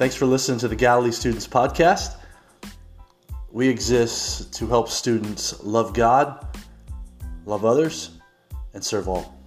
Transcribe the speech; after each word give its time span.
Thanks 0.00 0.14
for 0.14 0.24
listening 0.24 0.58
to 0.60 0.68
the 0.68 0.76
Galilee 0.76 1.10
Students 1.10 1.46
Podcast. 1.46 2.16
We 3.52 3.68
exist 3.68 4.54
to 4.54 4.66
help 4.66 4.88
students 4.88 5.62
love 5.62 5.92
God, 5.92 6.58
love 7.44 7.66
others, 7.66 8.12
and 8.72 8.82
serve 8.82 9.08
all. 9.08 9.38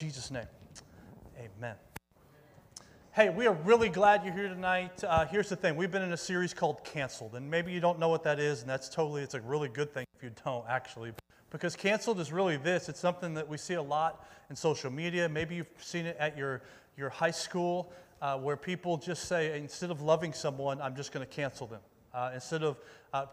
Jesus' 0.00 0.30
name, 0.30 0.46
amen. 1.36 1.74
Hey, 3.12 3.28
we 3.28 3.46
are 3.46 3.52
really 3.66 3.90
glad 3.90 4.24
you're 4.24 4.32
here 4.32 4.48
tonight. 4.48 5.04
Uh, 5.04 5.26
here's 5.26 5.50
the 5.50 5.56
thing 5.56 5.76
we've 5.76 5.92
been 5.92 6.00
in 6.00 6.14
a 6.14 6.16
series 6.16 6.54
called 6.54 6.82
Canceled, 6.82 7.34
and 7.34 7.50
maybe 7.50 7.72
you 7.72 7.80
don't 7.80 7.98
know 7.98 8.08
what 8.08 8.22
that 8.22 8.40
is, 8.40 8.62
and 8.62 8.70
that's 8.70 8.88
totally, 8.88 9.22
it's 9.22 9.34
a 9.34 9.40
really 9.42 9.68
good 9.68 9.92
thing 9.92 10.06
if 10.16 10.22
you 10.22 10.30
don't 10.42 10.64
actually. 10.66 11.12
Because 11.54 11.76
canceled 11.76 12.18
is 12.18 12.32
really 12.32 12.56
this 12.56 12.88
it's 12.88 12.98
something 12.98 13.34
that 13.34 13.48
we 13.48 13.58
see 13.58 13.74
a 13.74 13.82
lot 13.82 14.26
in 14.50 14.56
social 14.56 14.90
media. 14.90 15.28
Maybe 15.28 15.54
you've 15.54 15.68
seen 15.78 16.04
it 16.04 16.16
at 16.18 16.36
your, 16.36 16.62
your 16.96 17.10
high 17.10 17.30
school 17.30 17.92
uh, 18.20 18.36
where 18.36 18.56
people 18.56 18.96
just 18.96 19.28
say, 19.28 19.56
instead 19.56 19.92
of 19.92 20.02
loving 20.02 20.32
someone, 20.32 20.80
I'm 20.80 20.96
just 20.96 21.12
going 21.12 21.24
to 21.24 21.32
cancel 21.32 21.68
them. 21.68 21.78
Uh, 22.12 22.32
instead 22.34 22.64
of, 22.64 22.76
uh, 23.12 23.26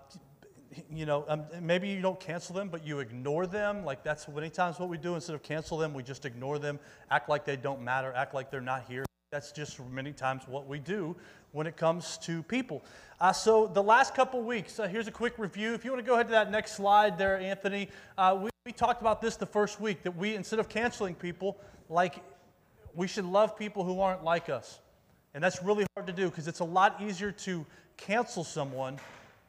you 0.94 1.08
know, 1.08 1.26
um, 1.30 1.46
maybe 1.62 1.90
you 1.90 2.00
don't 2.00 2.20
cancel 2.20 2.54
them, 2.54 2.70
but 2.70 2.86
you 2.86 3.00
ignore 3.00 3.48
them. 3.48 3.84
Like 3.84 4.04
that's 4.04 4.28
many 4.28 4.52
times 4.52 4.78
what 4.78 4.88
we 4.88 5.00
do. 5.00 5.16
Instead 5.16 5.34
of 5.34 5.42
cancel 5.42 5.80
them, 5.80 5.92
we 5.92 6.04
just 6.04 6.24
ignore 6.24 6.60
them, 6.60 6.80
act 7.10 7.28
like 7.28 7.44
they 7.44 7.56
don't 7.56 7.82
matter, 7.82 8.14
act 8.14 8.36
like 8.36 8.52
they're 8.52 8.62
not 8.62 8.84
here. 8.88 9.04
That's 9.32 9.54
just 9.54 9.80
many 9.90 10.12
times 10.12 10.44
what 10.46 10.68
we 10.68 10.78
do 10.78 11.16
when 11.54 11.66
it 11.66 11.78
comes 11.78 12.18
to 12.24 12.44
people. 12.44 12.84
Uh, 13.22 13.32
so, 13.32 13.66
the 13.66 13.82
last 13.82 14.14
couple 14.14 14.42
weeks, 14.42 14.78
uh, 14.78 14.90
here's 14.90 15.08
a 15.08 15.12
quick 15.12 15.38
review. 15.38 15.74
If 15.74 15.86
you 15.86 15.92
want 15.92 16.04
to 16.04 16.06
go 16.06 16.16
ahead 16.16 16.28
to 16.28 16.34
that 16.34 16.52
next 16.52 16.74
slide 16.74 17.18
there, 17.18 17.40
Anthony, 17.40 17.88
uh, 18.18 18.38
we, 18.42 18.50
we 18.66 18.74
talked 18.74 19.00
about 19.00 19.22
this 19.22 19.38
the 19.38 19.46
first 19.46 19.80
week 19.80 20.04
that 20.04 20.18
we, 20.18 20.36
instead 20.36 20.60
of 20.60 20.68
canceling 20.68 21.16
people, 21.16 21.58
like 21.88 22.16
we 22.94 23.08
should 23.08 23.24
love 23.24 23.58
people 23.58 23.86
who 23.86 24.02
aren't 24.02 24.26
like 24.26 24.50
us. 24.50 24.82
And 25.34 25.42
that's 25.42 25.64
really 25.64 25.86
hard 25.96 26.08
to 26.08 26.14
do 26.14 26.30
because 26.30 26.50
it's 26.50 26.60
a 26.60 26.66
lot 26.66 27.02
easier 27.02 27.32
to 27.32 27.66
cancel 27.96 28.44
someone 28.44 29.00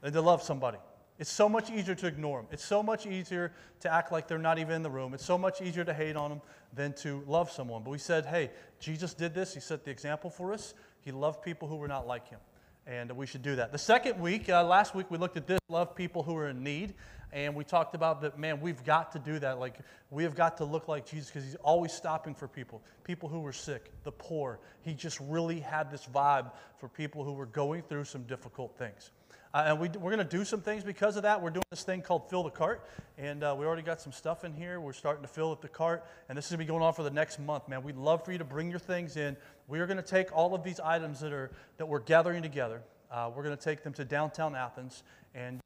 than 0.01 0.13
to 0.13 0.21
love 0.21 0.45
somebody. 0.45 0.79
It's 1.23 1.31
so 1.31 1.49
much 1.49 1.71
easier 1.71 1.95
to 1.95 2.09
ignore 2.09 2.39
them. 2.41 2.49
It's 2.51 2.65
so 2.65 2.83
much 2.83 3.07
easier 3.07 3.53
to 3.79 3.95
act 3.95 4.11
like 4.11 4.27
they're 4.27 4.39
not 4.39 4.59
even 4.59 4.75
in 4.75 4.83
the 4.83 4.91
room. 4.91 5.15
It's 5.15 5.25
so 5.25 5.39
much 5.39 5.63
easier 5.63 5.85
to 5.85 5.95
hate 5.95 6.17
on 6.17 6.31
them 6.31 6.41
than 6.75 6.95
to 6.95 7.23
love 7.29 7.49
someone. 7.49 7.85
But 7.85 7.91
we 7.91 7.99
said, 7.99 8.27
hey, 8.27 8.51
Jesus 8.81 9.15
did 9.15 9.33
this. 9.33 9.55
He 9.55 9.61
set 9.61 9.85
the 9.85 9.93
example 9.93 10.31
for 10.31 10.53
us. 10.53 10.75
He 11.01 11.13
loved 11.13 11.41
people 11.41 11.69
who 11.69 11.77
were 11.77 11.87
not 11.87 12.09
like 12.09 12.29
him. 12.29 12.41
And 12.89 13.13
we 13.13 13.27
should 13.27 13.43
do 13.43 13.55
that. 13.55 13.71
The 13.71 13.79
second 13.79 14.19
week, 14.19 14.49
uh, 14.49 14.65
last 14.65 14.97
week, 14.97 15.13
we 15.13 15.17
looked 15.17 15.37
at 15.37 15.47
this 15.47 15.61
love 15.69 15.95
people 15.95 16.25
who 16.25 16.37
are 16.37 16.49
in 16.49 16.65
need. 16.65 16.95
And 17.33 17.55
we 17.55 17.63
talked 17.63 17.95
about 17.95 18.21
that, 18.23 18.37
man, 18.37 18.61
we've 18.61 18.83
got 18.83 19.13
to 19.13 19.21
do 19.21 19.39
that. 19.39 19.61
Like, 19.61 19.77
we 20.11 20.25
have 20.25 20.35
got 20.35 20.57
to 20.57 20.65
look 20.65 20.89
like 20.89 21.07
Jesus 21.07 21.29
because 21.29 21.45
he's 21.45 21.55
always 21.55 21.93
stopping 21.93 22.35
for 22.35 22.49
people, 22.49 22.83
people 23.05 23.29
who 23.29 23.39
were 23.39 23.53
sick, 23.53 23.93
the 24.03 24.11
poor. 24.11 24.59
He 24.81 24.93
just 24.93 25.21
really 25.21 25.61
had 25.61 25.89
this 25.89 26.05
vibe 26.13 26.51
for 26.79 26.89
people 26.89 27.23
who 27.23 27.33
were 27.33 27.47
going 27.47 27.83
through 27.83 28.07
some 28.07 28.25
difficult 28.25 28.77
things. 28.77 29.13
Uh, 29.55 29.65
and 29.67 29.79
we, 29.79 29.89
we're 29.89 30.15
going 30.15 30.27
to 30.27 30.37
do 30.37 30.45
some 30.45 30.63
things 30.63 30.83
because 30.83 31.17
of 31.17 31.25
that. 31.25 31.43
We're 31.43 31.51
doing 31.51 31.65
this 31.69 31.83
thing 31.83 32.01
called 32.01 32.31
Fill 32.31 32.43
the 32.43 32.51
Cart. 32.51 32.87
And 33.19 33.45
uh, 33.45 33.55
we 33.59 33.67
already 33.67 33.83
got 33.83 34.01
some 34.01 34.13
stuff 34.13 34.45
in 34.45 34.55
here. 34.55 34.81
We're 34.81 34.95
starting 34.95 35.23
to 35.23 35.29
fill 35.29 35.53
up 35.53 35.61
the 35.61 35.69
cart. 35.69 36.07
And 36.29 36.39
this 36.39 36.47
is 36.47 36.53
going 36.53 36.61
to 36.61 36.65
be 36.65 36.69
going 36.69 36.83
on 36.83 36.95
for 36.95 37.03
the 37.03 37.11
next 37.11 37.39
month, 37.39 37.69
man. 37.69 37.83
We'd 37.83 37.97
love 37.97 38.25
for 38.25 38.33
you 38.33 38.39
to 38.39 38.45
bring 38.45 38.71
your 38.71 38.79
things 38.79 39.19
in. 39.19 39.37
We 39.69 39.81
are 39.81 39.87
going 39.87 39.99
to 39.99 40.03
take 40.03 40.35
all 40.35 40.55
of 40.55 40.65
these 40.65 40.81
items 40.81 41.21
that, 41.21 41.33
are, 41.33 41.51
that 41.77 41.87
we're 41.87 42.01
gathering 42.01 42.43
together. 42.43 42.81
Uh, 43.11 43.31
we're 43.35 43.43
going 43.43 43.57
to 43.57 43.63
take 43.63 43.83
them 43.83 43.93
to 43.93 44.07
downtown 44.07 44.57
Athens 44.57 45.03
and 45.35 45.61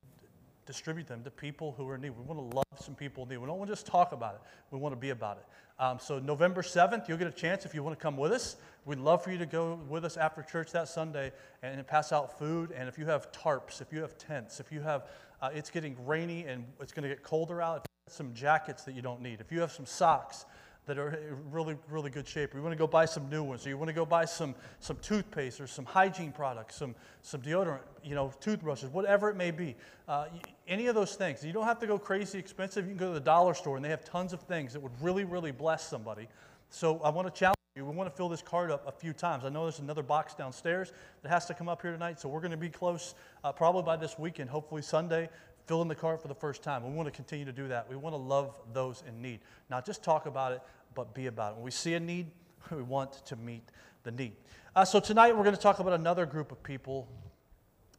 distribute 0.67 1.07
them 1.07 1.23
to 1.25 1.31
people 1.31 1.75
who 1.77 1.89
are 1.89 1.95
in 1.95 2.03
need. 2.03 2.11
We 2.11 2.25
want 2.25 2.51
to 2.51 2.57
love 2.57 2.65
some 2.81 2.95
people 2.95 3.23
in 3.23 3.31
need. 3.31 3.39
We 3.39 3.47
don't 3.47 3.59
want 3.59 3.69
to 3.71 3.73
just 3.73 3.87
talk 3.87 4.13
about 4.13 4.35
it, 4.35 4.41
we 4.71 4.79
want 4.79 4.93
to 4.93 5.01
be 5.01 5.11
about 5.11 5.39
it. 5.39 5.47
Um, 5.79 5.99
so, 6.01 6.19
November 6.19 6.63
7th, 6.63 7.07
you'll 7.07 7.19
get 7.19 7.27
a 7.27 7.33
chance 7.33 7.67
if 7.67 7.75
you 7.75 7.83
want 7.83 7.99
to 7.99 8.03
come 8.03 8.17
with 8.17 8.33
us. 8.33 8.57
We'd 8.87 8.99
love 8.99 9.23
for 9.23 9.31
you 9.31 9.39
to 9.39 9.47
go 9.47 9.79
with 9.89 10.05
us 10.05 10.17
after 10.17 10.43
church 10.43 10.73
that 10.73 10.89
Sunday 10.89 11.33
and 11.63 11.87
pass 11.87 12.13
out 12.13 12.39
food. 12.39 12.73
And 12.73 12.89
if 12.89 12.99
you 12.99 13.05
have 13.07 13.31
tarps, 13.31 13.83
if 13.83 13.93
you 13.93 14.01
have 14.01 14.17
tents, 14.17 14.59
if 14.59 14.73
you 14.73 14.81
have, 14.81 15.07
uh, 15.43 15.51
it's 15.53 15.71
getting 15.71 15.97
rainy 16.07 16.47
and 16.47 16.65
it's 16.81 16.93
going 16.93 17.03
to 17.03 17.09
get 17.09 17.23
colder 17.23 17.61
out, 17.61 17.87
if 18.07 18.13
some 18.13 18.33
jackets 18.33 18.85
that 18.85 18.95
you 18.95 19.03
don't 19.03 19.21
need, 19.21 19.41
if 19.41 19.53
you 19.53 19.61
have 19.61 19.73
some 19.73 19.85
socks, 19.85 20.47
that 20.87 20.99
are 20.99 21.37
really, 21.51 21.77
really 21.91 22.11
good 22.11 22.27
shape, 22.27 22.55
or 22.55 22.59
you 22.59 22.63
want 22.63 22.73
to 22.73 22.79
go 22.79 22.87
buy 22.87 23.05
some 23.05 23.29
new 23.29 23.43
ones, 23.43 23.67
or 23.67 23.71
you 23.71 23.77
want 23.77 23.89
to 23.89 23.95
go 23.95 24.07
buy 24.07 24.25
some, 24.25 24.55
some 24.79 24.97
toothpaste 25.03 25.61
or 25.61 25.67
some 25.67 25.85
hygiene 25.85 26.31
products, 26.31 26.77
some, 26.77 26.95
some 27.23 27.43
deodorant, 27.43 27.81
you 28.05 28.15
know, 28.15 28.33
toothbrushes, 28.41 28.89
whatever 28.91 29.29
it 29.29 29.37
may 29.37 29.51
be. 29.51 29.75
Uh, 30.09 30.27
any 30.69 30.87
of 30.87 30.95
those 30.95 31.17
things. 31.17 31.45
You 31.45 31.53
don't 31.53 31.65
have 31.65 31.81
to 31.81 31.89
go 31.89 31.99
crazy 31.99 32.39
expensive. 32.39 32.85
You 32.85 32.93
can 32.93 32.99
go 32.99 33.09
to 33.09 33.15
the 33.15 33.21
dollar 33.21 33.53
store, 33.53 33.77
and 33.77 33.85
they 33.85 33.91
have 33.91 34.05
tons 34.05 34.33
of 34.33 34.41
things 34.43 34.73
that 34.75 34.81
would 34.81 34.93
really, 35.03 35.25
really 35.25 35.51
bless 35.51 35.89
somebody. 35.89 36.29
So 36.71 37.01
I 37.03 37.11
want 37.11 37.27
to 37.27 37.37
challenge 37.37 37.57
you. 37.75 37.85
We 37.85 37.95
want 37.95 38.09
to 38.09 38.17
fill 38.17 38.29
this 38.29 38.43
card 38.43 38.71
up 38.71 38.87
a 38.87 38.93
few 38.93 39.13
times. 39.13 39.45
I 39.45 39.49
know 39.49 39.65
there's 39.65 39.81
another 39.81 40.05
box 40.05 40.35
downstairs 40.35 40.93
that 41.23 41.29
has 41.29 41.47
to 41.47 41.55
come 41.55 41.69
up 41.69 41.83
here 41.83 41.91
tonight, 41.91 42.21
so 42.21 42.29
we're 42.29 42.41
going 42.41 42.53
to 42.53 42.57
be 42.57 42.69
close 42.69 43.17
uh, 43.43 43.51
probably 43.51 43.83
by 43.83 43.97
this 43.97 44.19
weekend, 44.19 44.51
hopefully 44.51 44.83
Sunday 44.83 45.29
fill 45.67 45.83
in 45.83 45.89
the 45.89 45.95
cart 45.95 46.23
for 46.23 46.29
the 46.29 46.35
first 46.35 46.63
time. 46.63 46.85
We 46.85 46.93
want 46.93 47.07
to 47.07 47.13
continue 47.13 47.45
to 47.45 47.53
do 47.53 47.69
that. 47.69 47.89
We 47.89 47.97
want 47.97 48.15
to 48.15 48.19
love 48.19 48.59
those 48.73 49.03
in 49.07 49.21
need. 49.21 49.41
Not 49.69 49.85
just 49.85 50.03
talk 50.03 50.27
about 50.27 50.53
it, 50.53 50.61
but 50.95 51.15
be 51.15 51.27
about 51.27 51.53
it. 51.53 51.57
When 51.57 51.65
we 51.65 51.71
see 51.71 51.95
a 51.95 52.01
need, 52.01 52.31
we 52.71 52.83
want 52.83 53.25
to 53.27 53.37
meet 53.37 53.63
the 54.05 54.11
need. 54.13 54.33
Uh, 54.75 54.85
so 54.85 55.01
tonight 55.01 55.37
we're 55.37 55.45
going 55.45 55.57
to 55.57 55.61
talk 55.61 55.79
about 55.79 55.93
another 55.93 56.27
group 56.27 56.53
of 56.53 56.63
people 56.63 57.09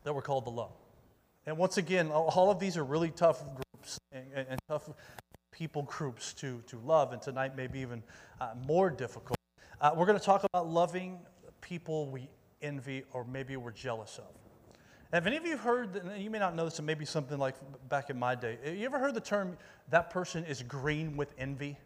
that 0.04 0.14
we're 0.14 0.22
called 0.22 0.46
the 0.46 0.52
love. 0.52 0.72
And 1.46 1.58
once 1.58 1.78
again, 1.78 2.10
all 2.12 2.52
of 2.52 2.60
these 2.60 2.78
are 2.78 2.84
really 2.84 3.10
tough 3.10 3.44
groups 3.56 3.98
and, 4.12 4.48
and 4.50 4.60
tough 4.68 4.90
people 5.52 5.84
groups 5.84 6.34
to, 6.36 6.62
to 6.68 6.78
love, 6.80 7.14
and 7.14 7.22
tonight 7.22 7.56
maybe 7.56 7.80
even 7.80 8.04
uh, 8.40 8.52
more 8.66 8.90
difficult. 8.90 9.38
Uh, 9.82 9.92
we're 9.96 10.06
going 10.06 10.20
to 10.20 10.24
talk 10.24 10.44
about 10.44 10.68
loving 10.68 11.20
people 11.62 12.10
we 12.10 12.30
envy 12.62 13.04
or 13.14 13.24
maybe 13.26 13.56
we're 13.58 13.72
jealous 13.72 14.18
of. 14.20 14.47
Have 15.14 15.26
any 15.26 15.38
of 15.38 15.46
you 15.46 15.56
heard, 15.56 16.02
you 16.18 16.30
may 16.30 16.40
not 16.40 16.54
know 16.54 16.66
this, 16.66 16.80
and 16.80 16.86
maybe 16.86 17.06
something 17.06 17.38
like 17.38 17.56
back 17.88 18.10
in 18.10 18.20
my 18.20 18.36
day, 18.36 18.58
you 18.66 18.86
ever 18.86 19.00
heard 19.00 19.14
the 19.14 19.22
term, 19.22 19.58
that 19.90 20.10
person 20.10 20.44
is 20.44 20.62
green 20.64 21.16
with 21.16 21.34
envy? 21.38 21.78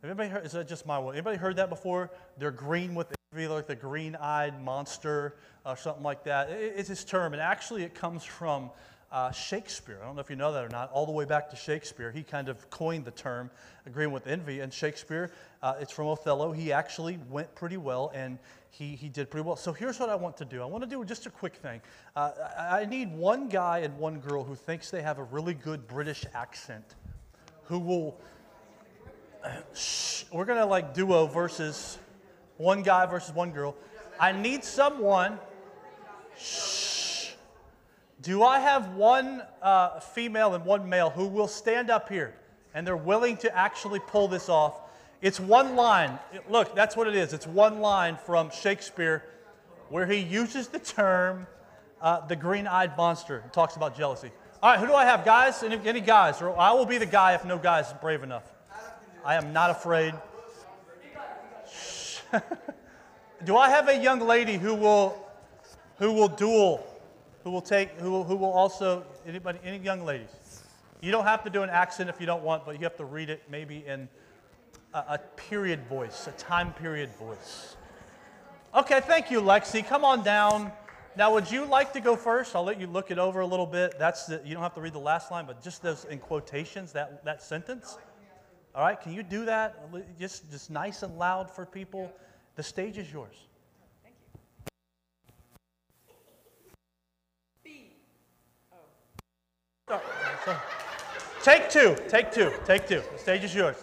Have 0.00 0.10
anybody 0.10 0.30
heard, 0.30 0.46
is 0.46 0.52
that 0.52 0.66
just 0.66 0.86
my 0.86 0.98
one? 0.98 1.14
Anybody 1.14 1.36
heard 1.36 1.56
that 1.56 1.68
before? 1.68 2.10
They're 2.38 2.50
green 2.50 2.94
with 2.94 3.14
envy, 3.34 3.46
like 3.46 3.66
the 3.66 3.74
green-eyed 3.74 4.62
monster 4.62 5.36
or 5.66 5.76
something 5.76 6.02
like 6.02 6.24
that. 6.24 6.48
It's 6.50 6.88
this 6.88 7.04
term, 7.04 7.34
and 7.34 7.42
actually 7.42 7.82
it 7.82 7.94
comes 7.94 8.24
from 8.24 8.70
uh, 9.12 9.32
Shakespeare. 9.32 9.98
I 10.00 10.06
don't 10.06 10.14
know 10.14 10.20
if 10.20 10.30
you 10.30 10.36
know 10.36 10.52
that 10.52 10.64
or 10.64 10.68
not. 10.68 10.90
All 10.92 11.06
the 11.06 11.12
way 11.12 11.24
back 11.24 11.50
to 11.50 11.56
Shakespeare, 11.56 12.10
he 12.10 12.22
kind 12.22 12.48
of 12.48 12.70
coined 12.70 13.04
the 13.04 13.10
term 13.10 13.50
agreeing 13.86 14.12
with 14.12 14.26
envy. 14.26 14.60
And 14.60 14.72
Shakespeare, 14.72 15.32
uh, 15.62 15.74
it's 15.80 15.92
from 15.92 16.06
Othello. 16.06 16.52
He 16.52 16.72
actually 16.72 17.18
went 17.28 17.52
pretty 17.54 17.76
well, 17.76 18.12
and 18.14 18.38
he, 18.70 18.94
he 18.94 19.08
did 19.08 19.30
pretty 19.30 19.46
well. 19.46 19.56
So 19.56 19.72
here's 19.72 19.98
what 19.98 20.10
I 20.10 20.14
want 20.14 20.36
to 20.38 20.44
do. 20.44 20.62
I 20.62 20.66
want 20.66 20.84
to 20.84 20.90
do 20.90 21.04
just 21.04 21.26
a 21.26 21.30
quick 21.30 21.56
thing. 21.56 21.80
Uh, 22.14 22.30
I 22.56 22.84
need 22.84 23.12
one 23.12 23.48
guy 23.48 23.78
and 23.78 23.96
one 23.98 24.20
girl 24.20 24.44
who 24.44 24.54
thinks 24.54 24.90
they 24.90 25.02
have 25.02 25.18
a 25.18 25.24
really 25.24 25.54
good 25.54 25.88
British 25.88 26.24
accent, 26.34 26.94
who 27.64 27.78
will 27.78 28.16
shh, 29.74 30.24
we're 30.32 30.44
gonna 30.44 30.66
like 30.66 30.94
duo 30.94 31.26
versus 31.26 31.98
one 32.58 32.82
guy 32.82 33.06
versus 33.06 33.34
one 33.34 33.50
girl. 33.50 33.74
I 34.18 34.32
need 34.32 34.64
someone. 34.64 35.38
Shh. 36.36 36.89
Do 38.22 38.42
I 38.42 38.58
have 38.58 38.94
one 38.94 39.42
uh, 39.62 40.00
female 40.00 40.54
and 40.54 40.64
one 40.64 40.88
male 40.88 41.10
who 41.10 41.26
will 41.26 41.48
stand 41.48 41.90
up 41.90 42.08
here 42.08 42.34
and 42.74 42.86
they're 42.86 42.96
willing 42.96 43.36
to 43.38 43.56
actually 43.56 44.00
pull 44.00 44.28
this 44.28 44.48
off? 44.48 44.80
It's 45.22 45.40
one 45.40 45.76
line. 45.76 46.18
Look, 46.48 46.74
that's 46.74 46.96
what 46.96 47.06
it 47.06 47.14
is. 47.14 47.32
It's 47.32 47.46
one 47.46 47.80
line 47.80 48.16
from 48.24 48.50
Shakespeare 48.50 49.24
where 49.88 50.06
he 50.06 50.18
uses 50.18 50.68
the 50.68 50.78
term 50.78 51.46
uh, 52.00 52.26
the 52.26 52.36
green 52.36 52.66
eyed 52.66 52.96
monster. 52.96 53.42
He 53.44 53.50
talks 53.50 53.76
about 53.76 53.96
jealousy. 53.96 54.30
All 54.62 54.70
right, 54.70 54.80
who 54.80 54.86
do 54.86 54.94
I 54.94 55.04
have? 55.04 55.24
Guys? 55.24 55.62
Any, 55.62 55.78
any 55.86 56.00
guys? 56.00 56.40
Or 56.42 56.58
I 56.58 56.72
will 56.72 56.86
be 56.86 56.98
the 56.98 57.06
guy 57.06 57.34
if 57.34 57.44
no 57.44 57.58
guy 57.58 57.80
is 57.80 57.92
brave 58.00 58.22
enough. 58.22 58.44
I 59.24 59.34
am 59.34 59.52
not 59.52 59.70
afraid. 59.70 60.14
Do 63.44 63.56
I 63.56 63.70
have 63.70 63.88
a 63.88 63.96
young 63.96 64.20
lady 64.20 64.56
who 64.56 64.74
will, 64.74 65.28
who 65.98 66.12
will 66.12 66.28
duel, 66.28 66.86
who 67.44 67.50
will 67.50 67.62
take, 67.62 67.90
who 68.00 68.10
will, 68.10 68.24
who 68.24 68.36
will 68.36 68.52
also, 68.52 69.04
anybody, 69.26 69.58
any 69.64 69.78
young 69.78 70.04
ladies? 70.04 70.62
You 71.00 71.10
don't 71.10 71.24
have 71.24 71.42
to 71.44 71.50
do 71.50 71.62
an 71.62 71.70
accent 71.70 72.10
if 72.10 72.20
you 72.20 72.26
don't 72.26 72.42
want, 72.42 72.66
but 72.66 72.72
you 72.72 72.82
have 72.82 72.96
to 72.96 73.04
read 73.04 73.30
it 73.30 73.42
maybe 73.50 73.84
in 73.86 74.08
a, 74.92 74.98
a 74.98 75.18
period 75.36 75.86
voice, 75.86 76.26
a 76.26 76.32
time 76.32 76.72
period 76.74 77.10
voice. 77.16 77.76
Okay, 78.74 79.00
thank 79.00 79.30
you, 79.30 79.40
Lexi. 79.40 79.84
Come 79.84 80.04
on 80.04 80.22
down. 80.22 80.70
Now, 81.16 81.32
would 81.32 81.50
you 81.50 81.64
like 81.64 81.92
to 81.94 82.00
go 82.00 82.14
first? 82.14 82.54
I'll 82.54 82.62
let 82.62 82.78
you 82.78 82.86
look 82.86 83.10
it 83.10 83.18
over 83.18 83.40
a 83.40 83.46
little 83.46 83.66
bit. 83.66 83.98
That's 83.98 84.26
the, 84.26 84.40
you 84.44 84.54
don't 84.54 84.62
have 84.62 84.74
to 84.74 84.80
read 84.80 84.92
the 84.92 85.00
last 85.00 85.30
line, 85.30 85.46
but 85.46 85.62
just 85.62 85.82
those 85.82 86.04
in 86.04 86.18
quotations, 86.18 86.92
that, 86.92 87.24
that 87.24 87.42
sentence. 87.42 87.98
All 88.74 88.84
right, 88.84 89.00
can 89.00 89.12
you 89.12 89.24
do 89.24 89.44
that 89.46 89.90
just, 90.20 90.48
just 90.50 90.70
nice 90.70 91.02
and 91.02 91.18
loud 91.18 91.50
for 91.50 91.66
people? 91.66 92.12
The 92.54 92.62
stage 92.62 92.98
is 92.98 93.12
yours. 93.12 93.34
Take 101.42 101.70
two, 101.70 101.96
take 102.08 102.30
two, 102.30 102.52
take 102.64 102.86
two. 102.86 103.02
The 103.12 103.18
stage 103.18 103.44
is 103.44 103.54
yours. 103.54 103.76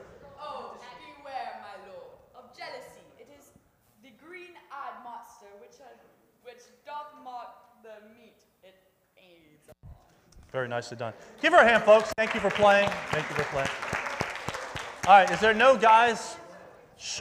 Very 10.51 10.67
nicely 10.67 10.97
done. 10.97 11.13
Give 11.39 11.53
her 11.53 11.59
a 11.59 11.63
hand, 11.63 11.83
folks. 11.83 12.11
Thank 12.17 12.33
you 12.33 12.39
for 12.39 12.49
playing. 12.49 12.89
Thank 13.11 13.29
you 13.29 13.35
for 13.35 13.43
playing. 13.43 13.69
All 15.05 15.19
right, 15.19 15.29
is 15.29 15.39
there 15.39 15.53
no 15.53 15.77
guys? 15.77 16.35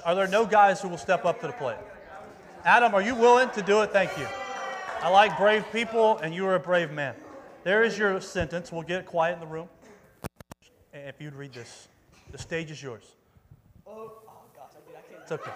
Are 0.05 0.15
there 0.15 0.29
no 0.29 0.47
guys 0.47 0.81
who 0.81 0.89
will 0.89 0.97
step 0.97 1.25
up 1.25 1.41
to 1.41 1.49
the 1.49 1.53
plate? 1.53 1.77
Adam, 2.65 2.95
are 2.95 3.03
you 3.03 3.15
willing 3.15 3.51
to 3.51 3.63
do 3.63 3.83
it? 3.83 3.93
Thank 3.93 4.17
you. 4.17 4.27
I 5.03 5.11
like 5.11 5.37
brave 5.37 5.65
people, 5.71 6.17
and 6.19 6.35
you 6.35 6.47
are 6.47 6.55
a 6.55 6.61
brave 6.61 6.93
man. 6.93 7.15
There 7.67 7.83
is 7.83 7.99
your 7.99 8.21
sentence. 8.21 8.71
We'll 8.71 8.83
get 8.83 9.07
quiet 9.07 9.35
in 9.35 9.41
the 9.41 9.47
room. 9.47 9.69
And 10.93 11.09
If 11.09 11.21
you'd 11.21 11.35
read 11.35 11.53
this, 11.53 11.89
the 12.31 12.39
stage 12.39 12.71
is 12.71 12.81
yours. 12.81 13.03
Oh, 13.85 14.23
oh 14.25 14.33
gosh, 14.55 14.71
I, 14.71 14.89
did, 14.89 14.97
I 14.97 15.01
can't. 15.01 15.23
It's 15.23 15.33
okay. 15.33 15.51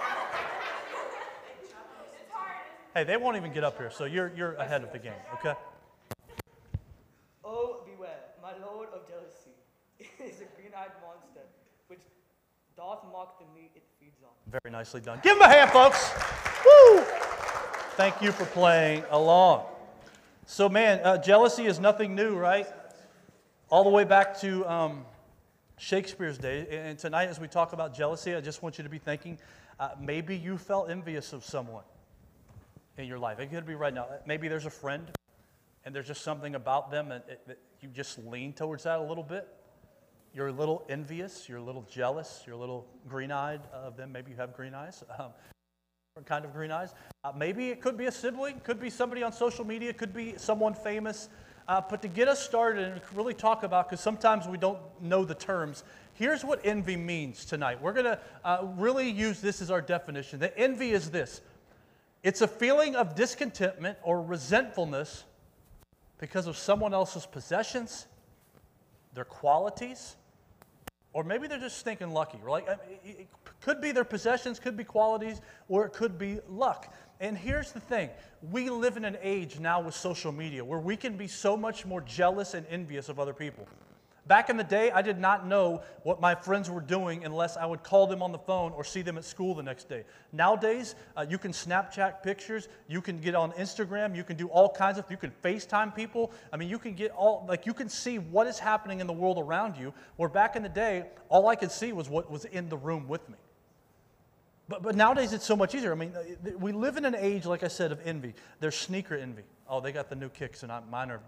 Hey, 2.94 3.04
they 3.04 3.16
won't 3.16 3.36
even 3.36 3.52
get 3.52 3.62
up 3.62 3.78
here, 3.78 3.92
so 3.92 4.06
you're, 4.06 4.32
you're 4.36 4.54
ahead 4.54 4.82
of 4.82 4.90
the 4.90 4.98
game, 4.98 5.12
okay? 5.34 5.54
Oh, 7.44 7.84
beware, 7.86 8.18
my 8.42 8.54
lord 8.66 8.88
of 8.92 9.08
jealousy 9.08 9.54
is 10.00 10.40
a 10.40 10.50
green-eyed 10.60 10.90
monster, 11.06 11.46
which 11.86 12.00
doth 12.76 13.04
mock 13.12 13.38
the 13.38 13.44
meat 13.54 13.70
it 13.76 13.84
feeds 14.00 14.18
on. 14.24 14.30
Very 14.50 14.72
nicely 14.72 15.00
done. 15.00 15.20
Give 15.22 15.36
him 15.36 15.42
a 15.42 15.48
hand, 15.48 15.70
folks. 15.70 16.10
Woo! 16.66 17.04
Thank 17.94 18.20
you 18.20 18.32
for 18.32 18.46
playing 18.46 19.04
along. 19.12 19.66
So, 20.50 20.68
man, 20.68 20.98
uh, 21.04 21.16
jealousy 21.16 21.66
is 21.66 21.78
nothing 21.78 22.16
new, 22.16 22.34
right? 22.34 22.66
All 23.68 23.84
the 23.84 23.90
way 23.90 24.02
back 24.02 24.40
to 24.40 24.68
um, 24.68 25.04
Shakespeare's 25.78 26.38
day. 26.38 26.66
And 26.72 26.98
tonight, 26.98 27.28
as 27.28 27.38
we 27.38 27.46
talk 27.46 27.72
about 27.72 27.94
jealousy, 27.94 28.34
I 28.34 28.40
just 28.40 28.60
want 28.60 28.76
you 28.76 28.82
to 28.82 28.90
be 28.90 28.98
thinking 28.98 29.38
uh, 29.78 29.90
maybe 30.00 30.36
you 30.36 30.58
felt 30.58 30.90
envious 30.90 31.32
of 31.32 31.44
someone 31.44 31.84
in 32.98 33.04
your 33.04 33.20
life. 33.20 33.38
It 33.38 33.52
could 33.52 33.64
be 33.64 33.76
right 33.76 33.94
now. 33.94 34.08
Maybe 34.26 34.48
there's 34.48 34.66
a 34.66 34.70
friend, 34.70 35.08
and 35.84 35.94
there's 35.94 36.08
just 36.08 36.22
something 36.22 36.56
about 36.56 36.90
them 36.90 37.10
that, 37.10 37.28
you 37.80 37.88
just 37.90 38.18
lean 38.18 38.52
towards 38.52 38.82
that 38.82 38.98
a 38.98 39.04
little 39.04 39.22
bit. 39.22 39.46
You're 40.34 40.48
a 40.48 40.52
little 40.52 40.84
envious, 40.88 41.48
you're 41.48 41.58
a 41.58 41.62
little 41.62 41.86
jealous, 41.88 42.42
you're 42.44 42.56
a 42.56 42.60
little 42.60 42.88
green 43.08 43.30
eyed 43.30 43.60
of 43.72 43.96
them. 43.96 44.10
Maybe 44.10 44.32
you 44.32 44.36
have 44.38 44.56
green 44.56 44.74
eyes. 44.74 45.04
Um, 45.16 45.30
kind 46.24 46.44
of 46.44 46.52
green 46.52 46.72
eyes. 46.72 46.92
Uh, 47.22 47.32
maybe 47.36 47.68
it 47.68 47.80
could 47.80 47.96
be 47.96 48.06
a 48.06 48.12
sibling, 48.12 48.60
could 48.64 48.80
be 48.80 48.90
somebody 48.90 49.22
on 49.22 49.32
social 49.32 49.64
media, 49.64 49.92
could 49.92 50.12
be 50.12 50.34
someone 50.36 50.74
famous. 50.74 51.28
Uh, 51.68 51.80
but 51.88 52.02
to 52.02 52.08
get 52.08 52.26
us 52.26 52.42
started 52.42 52.88
and 52.88 53.00
really 53.14 53.32
talk 53.32 53.62
about, 53.62 53.88
because 53.88 54.00
sometimes 54.00 54.48
we 54.48 54.58
don't 54.58 54.80
know 55.00 55.24
the 55.24 55.36
terms, 55.36 55.84
here's 56.14 56.44
what 56.44 56.60
envy 56.64 56.96
means 56.96 57.44
tonight. 57.44 57.80
We're 57.80 57.92
going 57.92 58.06
to 58.06 58.18
uh, 58.44 58.66
really 58.76 59.08
use 59.08 59.40
this 59.40 59.62
as 59.62 59.70
our 59.70 59.80
definition. 59.80 60.40
The 60.40 60.56
envy 60.58 60.90
is 60.90 61.10
this 61.10 61.42
it's 62.24 62.40
a 62.40 62.48
feeling 62.48 62.96
of 62.96 63.14
discontentment 63.14 63.96
or 64.02 64.20
resentfulness 64.20 65.24
because 66.18 66.48
of 66.48 66.58
someone 66.58 66.92
else's 66.92 67.24
possessions, 67.24 68.06
their 69.14 69.24
qualities, 69.24 70.16
or 71.12 71.22
maybe 71.22 71.46
they're 71.46 71.58
just 71.58 71.78
stinking 71.78 72.10
lucky. 72.10 72.38
Like, 72.46 72.68
could 73.60 73.80
be 73.80 73.92
their 73.92 74.04
possessions, 74.04 74.58
could 74.58 74.76
be 74.76 74.84
qualities, 74.84 75.40
or 75.68 75.84
it 75.84 75.92
could 75.92 76.18
be 76.18 76.38
luck. 76.48 76.94
And 77.20 77.36
here's 77.36 77.72
the 77.72 77.80
thing 77.80 78.10
we 78.50 78.70
live 78.70 78.96
in 78.96 79.04
an 79.04 79.18
age 79.22 79.58
now 79.58 79.80
with 79.80 79.94
social 79.94 80.32
media 80.32 80.64
where 80.64 80.78
we 80.80 80.96
can 80.96 81.16
be 81.16 81.28
so 81.28 81.56
much 81.56 81.84
more 81.84 82.00
jealous 82.00 82.54
and 82.54 82.66
envious 82.68 83.08
of 83.08 83.18
other 83.18 83.34
people. 83.34 83.66
Back 84.26 84.48
in 84.48 84.56
the 84.56 84.62
day, 84.62 84.92
I 84.92 85.02
did 85.02 85.18
not 85.18 85.46
know 85.46 85.82
what 86.04 86.20
my 86.20 86.36
friends 86.36 86.70
were 86.70 86.80
doing 86.80 87.24
unless 87.24 87.56
I 87.56 87.66
would 87.66 87.82
call 87.82 88.06
them 88.06 88.22
on 88.22 88.30
the 88.30 88.38
phone 88.38 88.70
or 88.72 88.84
see 88.84 89.02
them 89.02 89.18
at 89.18 89.24
school 89.24 89.56
the 89.56 89.62
next 89.62 89.88
day. 89.88 90.04
Nowadays, 90.32 90.94
uh, 91.16 91.26
you 91.28 91.36
can 91.36 91.50
Snapchat 91.50 92.22
pictures, 92.22 92.68
you 92.86 93.00
can 93.00 93.18
get 93.18 93.34
on 93.34 93.50
Instagram, 93.52 94.14
you 94.14 94.22
can 94.22 94.36
do 94.36 94.46
all 94.48 94.68
kinds 94.68 94.98
of, 94.98 95.10
you 95.10 95.16
can 95.16 95.32
FaceTime 95.42 95.96
people. 95.96 96.30
I 96.52 96.58
mean, 96.58 96.68
you 96.68 96.78
can 96.78 96.94
get 96.94 97.10
all, 97.10 97.44
like, 97.48 97.66
you 97.66 97.74
can 97.74 97.88
see 97.88 98.18
what 98.18 98.46
is 98.46 98.58
happening 98.58 99.00
in 99.00 99.08
the 99.08 99.12
world 99.12 99.36
around 99.36 99.76
you. 99.76 99.92
Where 100.16 100.28
back 100.28 100.54
in 100.54 100.62
the 100.62 100.68
day, 100.68 101.06
all 101.28 101.48
I 101.48 101.56
could 101.56 101.72
see 101.72 101.92
was 101.92 102.08
what 102.08 102.30
was 102.30 102.44
in 102.44 102.68
the 102.68 102.76
room 102.76 103.08
with 103.08 103.28
me. 103.28 103.36
But, 104.70 104.84
but 104.84 104.94
nowadays, 104.94 105.32
it's 105.32 105.44
so 105.44 105.56
much 105.56 105.74
easier. 105.74 105.90
I 105.90 105.96
mean, 105.96 106.14
uh, 106.16 106.50
we 106.60 106.70
live 106.70 106.96
in 106.96 107.04
an 107.04 107.16
age, 107.16 107.44
like 107.44 107.64
I 107.64 107.68
said, 107.68 107.90
of 107.90 107.98
envy. 108.04 108.34
There's 108.60 108.76
sneaker 108.76 109.16
envy. 109.16 109.42
Oh, 109.68 109.80
they 109.80 109.90
got 109.90 110.08
the 110.08 110.14
new 110.14 110.28
kicks, 110.28 110.62
and 110.62 110.70
mine, 110.88 111.10
are, 111.10 111.20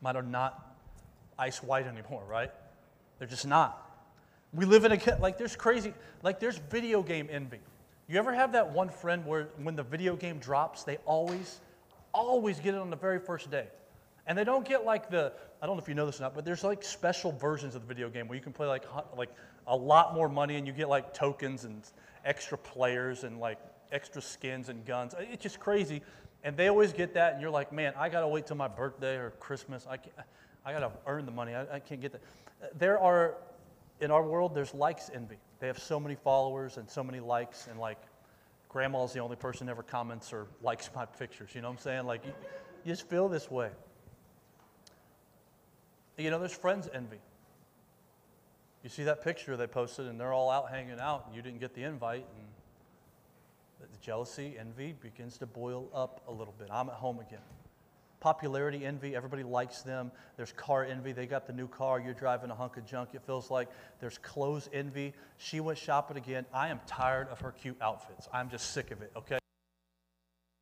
mine 0.00 0.16
are 0.16 0.22
not 0.22 0.76
ice 1.36 1.60
white 1.60 1.88
anymore, 1.88 2.22
right? 2.28 2.52
They're 3.18 3.26
just 3.26 3.48
not. 3.48 3.82
We 4.54 4.64
live 4.64 4.84
in 4.84 4.92
a, 4.92 5.18
like, 5.18 5.38
there's 5.38 5.56
crazy, 5.56 5.92
like, 6.22 6.38
there's 6.38 6.58
video 6.58 7.02
game 7.02 7.28
envy. 7.32 7.58
You 8.06 8.16
ever 8.16 8.32
have 8.32 8.52
that 8.52 8.70
one 8.70 8.90
friend 8.90 9.26
where 9.26 9.48
when 9.60 9.74
the 9.74 9.82
video 9.82 10.14
game 10.14 10.38
drops, 10.38 10.84
they 10.84 10.98
always, 10.98 11.58
always 12.14 12.60
get 12.60 12.74
it 12.74 12.80
on 12.80 12.90
the 12.90 12.96
very 12.96 13.18
first 13.18 13.50
day? 13.50 13.66
And 14.26 14.36
they 14.36 14.44
don't 14.44 14.66
get 14.66 14.84
like 14.84 15.08
the, 15.08 15.32
I 15.62 15.66
don't 15.66 15.76
know 15.76 15.82
if 15.82 15.88
you 15.88 15.94
know 15.94 16.06
this 16.06 16.20
or 16.20 16.24
not, 16.24 16.34
but 16.34 16.44
there's 16.44 16.64
like 16.64 16.82
special 16.82 17.32
versions 17.32 17.74
of 17.74 17.82
the 17.82 17.86
video 17.88 18.08
game 18.08 18.26
where 18.28 18.36
you 18.36 18.42
can 18.42 18.52
play 18.52 18.66
like, 18.66 18.84
like 19.16 19.30
a 19.66 19.76
lot 19.76 20.14
more 20.14 20.28
money 20.28 20.56
and 20.56 20.66
you 20.66 20.72
get 20.72 20.88
like 20.88 21.14
tokens 21.14 21.64
and 21.64 21.82
extra 22.24 22.58
players 22.58 23.24
and 23.24 23.38
like 23.38 23.58
extra 23.92 24.20
skins 24.20 24.68
and 24.68 24.84
guns. 24.84 25.14
It's 25.18 25.42
just 25.42 25.60
crazy. 25.60 26.02
And 26.44 26.56
they 26.56 26.68
always 26.68 26.92
get 26.92 27.14
that, 27.14 27.32
and 27.32 27.42
you're 27.42 27.50
like, 27.50 27.72
man, 27.72 27.92
I 27.98 28.08
gotta 28.08 28.28
wait 28.28 28.46
till 28.46 28.56
my 28.56 28.68
birthday 28.68 29.16
or 29.16 29.30
Christmas. 29.40 29.84
I, 29.88 29.96
can't, 29.96 30.14
I 30.64 30.72
gotta 30.72 30.92
earn 31.06 31.26
the 31.26 31.32
money. 31.32 31.54
I, 31.54 31.76
I 31.76 31.80
can't 31.80 32.00
get 32.00 32.12
that. 32.12 32.20
Uh, 32.62 32.66
there 32.78 33.00
are, 33.00 33.34
in 34.00 34.12
our 34.12 34.22
world, 34.22 34.54
there's 34.54 34.72
likes 34.72 35.10
envy. 35.12 35.38
They 35.58 35.66
have 35.66 35.78
so 35.78 35.98
many 35.98 36.14
followers 36.14 36.76
and 36.76 36.88
so 36.88 37.02
many 37.02 37.18
likes, 37.18 37.66
and 37.68 37.80
like, 37.80 37.98
grandma's 38.68 39.12
the 39.12 39.18
only 39.20 39.36
person 39.36 39.68
ever 39.68 39.82
comments 39.82 40.32
or 40.32 40.46
likes 40.62 40.88
my 40.94 41.04
pictures. 41.04 41.50
You 41.54 41.62
know 41.62 41.68
what 41.68 41.78
I'm 41.78 41.82
saying? 41.82 42.06
Like, 42.06 42.24
you, 42.24 42.32
you 42.84 42.92
just 42.92 43.08
feel 43.08 43.28
this 43.28 43.50
way. 43.50 43.70
You 46.16 46.30
know, 46.30 46.38
there's 46.38 46.54
friends 46.54 46.88
envy. 46.94 47.18
You 48.82 48.88
see 48.88 49.04
that 49.04 49.22
picture 49.22 49.56
they 49.56 49.66
posted, 49.66 50.06
and 50.06 50.18
they're 50.18 50.32
all 50.32 50.50
out 50.50 50.70
hanging 50.70 51.00
out, 51.00 51.24
and 51.26 51.34
you 51.34 51.42
didn't 51.42 51.60
get 51.60 51.74
the 51.74 51.82
invite, 51.82 52.24
and 52.36 52.46
the 53.80 53.98
jealousy, 54.00 54.56
envy 54.58 54.94
begins 55.00 55.36
to 55.38 55.46
boil 55.46 55.88
up 55.94 56.22
a 56.28 56.32
little 56.32 56.54
bit. 56.58 56.68
I'm 56.70 56.88
at 56.88 56.94
home 56.94 57.18
again. 57.18 57.40
Popularity 58.20 58.86
envy, 58.86 59.14
everybody 59.14 59.42
likes 59.42 59.82
them. 59.82 60.10
There's 60.36 60.52
car 60.52 60.84
envy, 60.84 61.12
they 61.12 61.26
got 61.26 61.46
the 61.46 61.52
new 61.52 61.68
car, 61.68 62.00
you're 62.00 62.14
driving 62.14 62.50
a 62.50 62.54
hunk 62.54 62.78
of 62.78 62.86
junk, 62.86 63.10
it 63.12 63.22
feels 63.26 63.50
like. 63.50 63.68
There's 64.00 64.18
clothes 64.18 64.70
envy. 64.72 65.12
She 65.36 65.60
went 65.60 65.78
shopping 65.78 66.16
again. 66.16 66.46
I 66.52 66.68
am 66.68 66.80
tired 66.86 67.28
of 67.28 67.40
her 67.40 67.52
cute 67.52 67.76
outfits. 67.82 68.26
I'm 68.32 68.48
just 68.48 68.72
sick 68.72 68.90
of 68.90 69.02
it, 69.02 69.12
okay? 69.16 69.38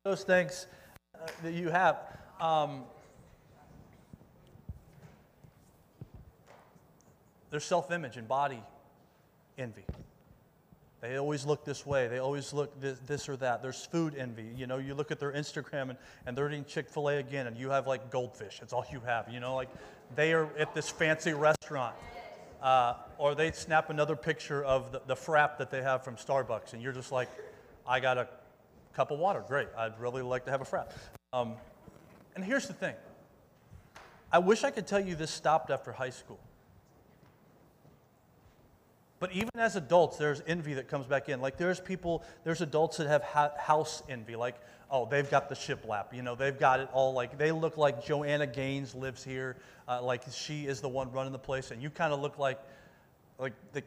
Those 0.03 0.23
things 0.23 0.67
uh, 1.15 1.27
that 1.43 1.53
you 1.53 1.69
have. 1.69 1.97
Um, 2.41 2.83
there's 7.55 7.63
self 7.63 7.89
image 7.89 8.17
and 8.17 8.27
body 8.27 8.61
envy. 9.57 9.85
They 10.99 11.15
always 11.15 11.45
look 11.45 11.63
this 11.63 11.85
way. 11.85 12.09
They 12.09 12.17
always 12.17 12.51
look 12.51 12.77
this, 12.81 12.99
this, 13.07 13.29
or 13.29 13.37
that. 13.37 13.61
There's 13.61 13.85
food 13.85 14.13
envy. 14.17 14.49
You 14.57 14.67
know, 14.67 14.77
you 14.77 14.93
look 14.93 15.09
at 15.09 15.21
their 15.21 15.31
Instagram 15.31 15.91
and, 15.91 15.97
and 16.25 16.37
they're 16.37 16.49
eating 16.49 16.65
Chick 16.65 16.89
fil 16.89 17.07
A 17.07 17.15
again, 17.15 17.47
and 17.47 17.55
you 17.55 17.69
have 17.69 17.87
like 17.87 18.11
goldfish. 18.11 18.59
That's 18.59 18.73
all 18.73 18.85
you 18.91 18.99
have. 19.05 19.29
You 19.31 19.39
know, 19.39 19.55
like 19.55 19.69
they 20.17 20.33
are 20.33 20.49
at 20.57 20.75
this 20.75 20.89
fancy 20.89 21.31
restaurant. 21.31 21.95
Uh, 22.61 22.95
or 23.17 23.35
they 23.35 23.53
snap 23.53 23.89
another 23.89 24.17
picture 24.17 24.61
of 24.65 24.91
the, 24.91 25.01
the 25.07 25.15
frap 25.15 25.57
that 25.59 25.71
they 25.71 25.81
have 25.81 26.03
from 26.03 26.17
Starbucks, 26.17 26.73
and 26.73 26.81
you're 26.81 26.91
just 26.91 27.13
like, 27.13 27.29
I 27.87 28.01
got 28.01 28.17
a 28.17 28.27
cup 28.93 29.11
of 29.11 29.19
water. 29.19 29.45
Great. 29.47 29.69
I'd 29.77 29.97
really 29.97 30.23
like 30.23 30.43
to 30.43 30.51
have 30.51 30.59
a 30.59 30.65
frap. 30.65 30.91
Um, 31.31 31.53
and 32.35 32.43
here's 32.43 32.67
the 32.67 32.73
thing 32.73 32.95
I 34.29 34.39
wish 34.39 34.65
I 34.65 34.71
could 34.71 34.87
tell 34.87 34.99
you 34.99 35.15
this 35.15 35.31
stopped 35.31 35.71
after 35.71 35.93
high 35.93 36.09
school. 36.09 36.39
But 39.19 39.31
even 39.31 39.49
as 39.55 39.75
adults, 39.75 40.17
there's 40.17 40.41
envy 40.45 40.73
that 40.73 40.87
comes 40.87 41.05
back 41.05 41.29
in. 41.29 41.39
Like 41.41 41.57
there's 41.57 41.79
people, 41.79 42.23
there's 42.43 42.61
adults 42.61 42.97
that 42.97 43.07
have 43.07 43.23
ha- 43.23 43.53
house 43.57 44.03
envy. 44.09 44.35
Like, 44.35 44.55
oh, 44.91 45.05
they've 45.05 45.29
got 45.29 45.47
the 45.47 45.55
shiplap. 45.55 46.13
You 46.13 46.21
know, 46.21 46.35
they've 46.35 46.57
got 46.57 46.79
it 46.79 46.89
all. 46.91 47.13
Like 47.13 47.37
they 47.37 47.51
look 47.51 47.77
like 47.77 48.05
Joanna 48.05 48.47
Gaines 48.47 48.93
lives 48.93 49.23
here. 49.23 49.55
Uh, 49.87 50.01
like 50.01 50.23
she 50.31 50.65
is 50.65 50.81
the 50.81 50.89
one 50.89 51.11
running 51.11 51.31
the 51.31 51.39
place, 51.39 51.71
and 51.71 51.81
you 51.81 51.89
kind 51.89 52.11
of 52.11 52.19
look 52.19 52.37
like, 52.37 52.59
like 53.39 53.53
the 53.71 53.83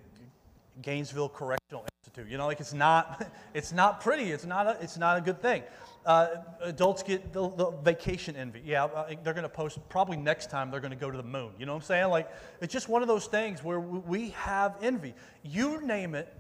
Gainesville 0.83 1.29
Correctional 1.29 1.87
Institute. 2.01 2.31
You 2.31 2.39
know, 2.39 2.47
like 2.47 2.61
it's 2.61 2.73
not, 2.73 3.27
it's 3.55 3.73
not 3.73 4.01
pretty. 4.01 4.31
It's 4.31 4.47
not 4.47 4.67
a, 4.67 4.77
it's 4.81 4.99
not 4.99 5.19
a 5.19 5.21
good 5.21 5.41
thing. 5.41 5.63
Uh, 6.07 6.29
adults 6.63 7.03
get 7.03 7.33
the, 7.33 7.51
the 7.51 7.71
vacation 7.83 8.35
envy. 8.35 8.63
Yeah, 8.65 8.85
uh, 8.85 9.15
they're 9.23 9.35
going 9.35 9.43
to 9.43 9.49
post, 9.49 9.79
probably 9.89 10.17
next 10.17 10.49
time 10.49 10.71
they're 10.71 10.81
going 10.81 10.93
to 10.93 10.97
go 10.97 11.11
to 11.11 11.17
the 11.17 11.23
moon. 11.23 11.51
You 11.59 11.67
know 11.67 11.75
what 11.75 11.83
I'm 11.83 11.87
saying? 11.87 12.09
Like, 12.09 12.31
it's 12.61 12.73
just 12.73 12.89
one 12.89 13.03
of 13.03 13.09
those 13.09 13.27
things 13.27 13.63
where 13.63 13.81
we 13.81 14.31
have 14.31 14.77
envy. 14.81 15.15
You 15.43 15.83
name 15.83 16.15
it, 16.15 16.35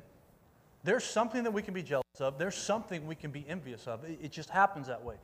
there's 0.85 1.05
something 1.05 1.43
that 1.43 1.53
we 1.53 1.61
can 1.61 1.75
be 1.75 1.83
jealous 1.83 2.05
of, 2.19 2.39
there's 2.39 2.55
something 2.55 3.07
we 3.07 3.15
can 3.15 3.31
be 3.31 3.45
envious 3.49 3.87
of. 3.87 4.05
It, 4.05 4.19
it 4.23 4.33
just 4.33 4.49
happens 4.49 4.87
that 4.87 5.05
way. 5.05 5.17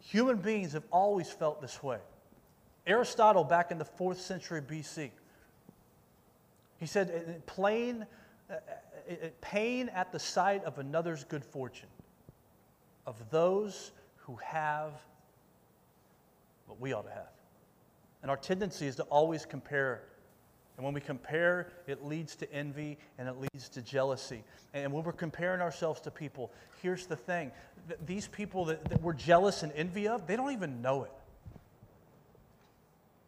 Human 0.00 0.36
beings 0.36 0.72
have 0.72 0.84
always 0.90 1.30
felt 1.30 1.62
this 1.62 1.82
way. 1.82 1.98
Aristotle, 2.86 3.44
back 3.44 3.70
in 3.70 3.78
the 3.78 3.84
fourth 3.84 4.20
century 4.20 4.60
BC, 4.60 5.10
he 6.78 6.86
said, 6.86 7.10
in 7.10 7.42
plain, 7.46 8.06
Uh, 8.48 8.54
uh, 8.54 8.58
uh, 9.10 9.28
pain 9.40 9.88
at 9.90 10.12
the 10.12 10.18
sight 10.18 10.64
of 10.64 10.78
another's 10.78 11.24
good 11.24 11.44
fortune 11.44 11.88
of 13.06 13.16
those 13.30 13.92
who 14.18 14.36
have 14.36 14.92
what 16.66 16.80
we 16.80 16.92
ought 16.92 17.02
to 17.02 17.10
have. 17.10 17.30
And 18.22 18.30
our 18.30 18.36
tendency 18.36 18.86
is 18.86 18.96
to 18.96 19.02
always 19.04 19.44
compare. 19.44 20.02
And 20.76 20.84
when 20.84 20.94
we 20.94 21.00
compare, 21.00 21.72
it 21.86 22.04
leads 22.04 22.36
to 22.36 22.52
envy 22.52 22.98
and 23.18 23.28
it 23.28 23.36
leads 23.40 23.68
to 23.70 23.82
jealousy. 23.82 24.42
And 24.74 24.92
when 24.92 25.04
we're 25.04 25.12
comparing 25.12 25.60
ourselves 25.60 26.00
to 26.02 26.10
people, 26.10 26.52
here's 26.82 27.06
the 27.06 27.16
thing 27.16 27.52
these 28.04 28.26
people 28.26 28.64
that, 28.66 28.84
that 28.88 29.00
we're 29.00 29.12
jealous 29.12 29.62
and 29.62 29.72
envy 29.72 30.08
of, 30.08 30.26
they 30.26 30.36
don't 30.36 30.52
even 30.52 30.82
know 30.82 31.04
it. 31.04 31.12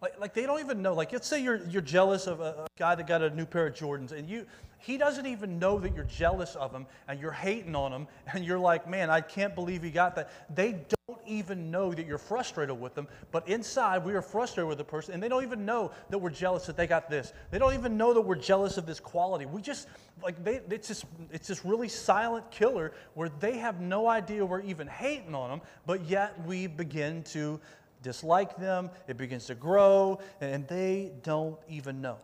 Like, 0.01 0.21
like 0.21 0.35
they 0.35 0.47
don't 0.47 0.61
even 0.61 0.83
know. 0.83 0.95
Like, 0.95 1.13
let's 1.13 1.27
say 1.27 1.43
you're, 1.43 1.65
you're 1.69 1.83
jealous 1.83 2.27
of 2.27 2.41
a, 2.41 2.65
a 2.65 2.67
guy 2.79 2.95
that 2.95 3.07
got 3.07 3.23
a 3.23 3.31
new 3.31 3.47
pair 3.47 3.67
of 3.67 3.75
Jordans, 3.75 4.13
and 4.13 4.29
you, 4.29 4.47
he 4.79 4.97
doesn't 4.97 5.27
even 5.27 5.59
know 5.59 5.79
that 5.79 5.95
you're 5.95 6.05
jealous 6.05 6.55
of 6.55 6.73
him, 6.73 6.87
and 7.09 7.21
you're 7.21 7.33
hating 7.33 7.75
on 7.75 7.93
him, 7.93 8.07
and 8.33 8.45
you're 8.45 8.59
like, 8.59 8.89
man, 8.89 9.11
I 9.11 9.21
can't 9.21 9.55
believe 9.55 9.83
he 9.83 9.91
got 9.91 10.15
that. 10.17 10.31
They 10.55 10.73
don't 10.73 11.21
even 11.27 11.71
know 11.71 11.93
that 11.93 12.07
you're 12.07 12.19
frustrated 12.19 12.79
with 12.81 12.95
them, 12.95 13.09
but 13.33 13.47
inside 13.49 14.05
we 14.05 14.15
are 14.15 14.23
frustrated 14.23 14.69
with 14.69 14.79
the 14.79 14.85
person, 14.85 15.15
and 15.15 15.23
they 15.23 15.29
don't 15.29 15.43
even 15.43 15.65
know 15.65 15.91
that 16.11 16.19
we're 16.19 16.31
jealous 16.31 16.67
that 16.67 16.77
they 16.77 16.87
got 16.87 17.11
this. 17.11 17.33
They 17.51 17.59
don't 17.59 17.75
even 17.75 17.97
know 17.97 18.15
that 18.15 18.21
we're 18.21 18.37
jealous 18.37 18.79
of 18.79 18.87
this 18.87 19.01
quality. 19.01 19.47
We 19.47 19.61
just, 19.61 19.89
like, 20.23 20.43
they, 20.45 20.61
it's, 20.71 20.89
just, 20.89 21.05
it's 21.33 21.49
this 21.49 21.65
really 21.65 21.89
silent 21.89 22.51
killer 22.51 22.93
where 23.15 23.31
they 23.41 23.59
have 23.59 23.81
no 23.81 24.09
idea 24.09 24.45
we're 24.45 24.61
even 24.63 24.87
hating 24.87 25.35
on 25.35 25.51
them, 25.51 25.61
but 25.87 26.05
yet 26.07 26.35
we 26.47 26.67
begin 26.67 27.23
to 27.25 27.61
dislike 28.03 28.57
them, 28.57 28.91
it 29.09 29.17
begins 29.17 29.47
to 29.47 29.55
grow, 29.55 30.21
and 30.41 30.67
they 30.69 31.11
don't 31.23 31.59
even 31.69 32.01
know. 32.01 32.17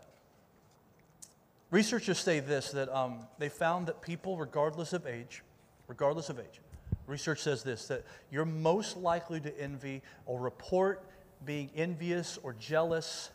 Researchers 1.75 2.21
say 2.21 2.38
this 2.38 2.71
that 2.71 2.88
um, 2.97 3.26
they 3.40 3.49
found 3.49 3.88
that 3.88 4.00
people, 4.00 4.37
regardless 4.37 4.93
of 4.93 5.09
age, 5.09 5.43
regardless 5.88 6.28
of 6.28 6.38
age, 6.38 6.61
research 7.09 7.40
says 7.40 7.64
this 7.64 7.88
that 7.88 8.04
you're 8.31 8.45
most 8.45 8.97
likely 8.97 9.40
to 9.40 9.61
envy 9.61 10.00
or 10.25 10.38
report 10.38 11.02
being 11.45 11.69
envious 11.75 12.38
or 12.45 12.52
jealous 12.61 13.31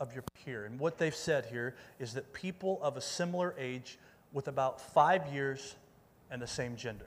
of 0.00 0.12
your 0.12 0.24
peer. 0.44 0.64
And 0.64 0.76
what 0.80 0.98
they've 0.98 1.14
said 1.14 1.46
here 1.46 1.76
is 2.00 2.14
that 2.14 2.32
people 2.32 2.80
of 2.82 2.96
a 2.96 3.00
similar 3.00 3.54
age 3.56 3.96
with 4.32 4.48
about 4.48 4.80
five 4.80 5.32
years 5.32 5.76
and 6.32 6.42
the 6.42 6.48
same 6.48 6.74
gender. 6.74 7.06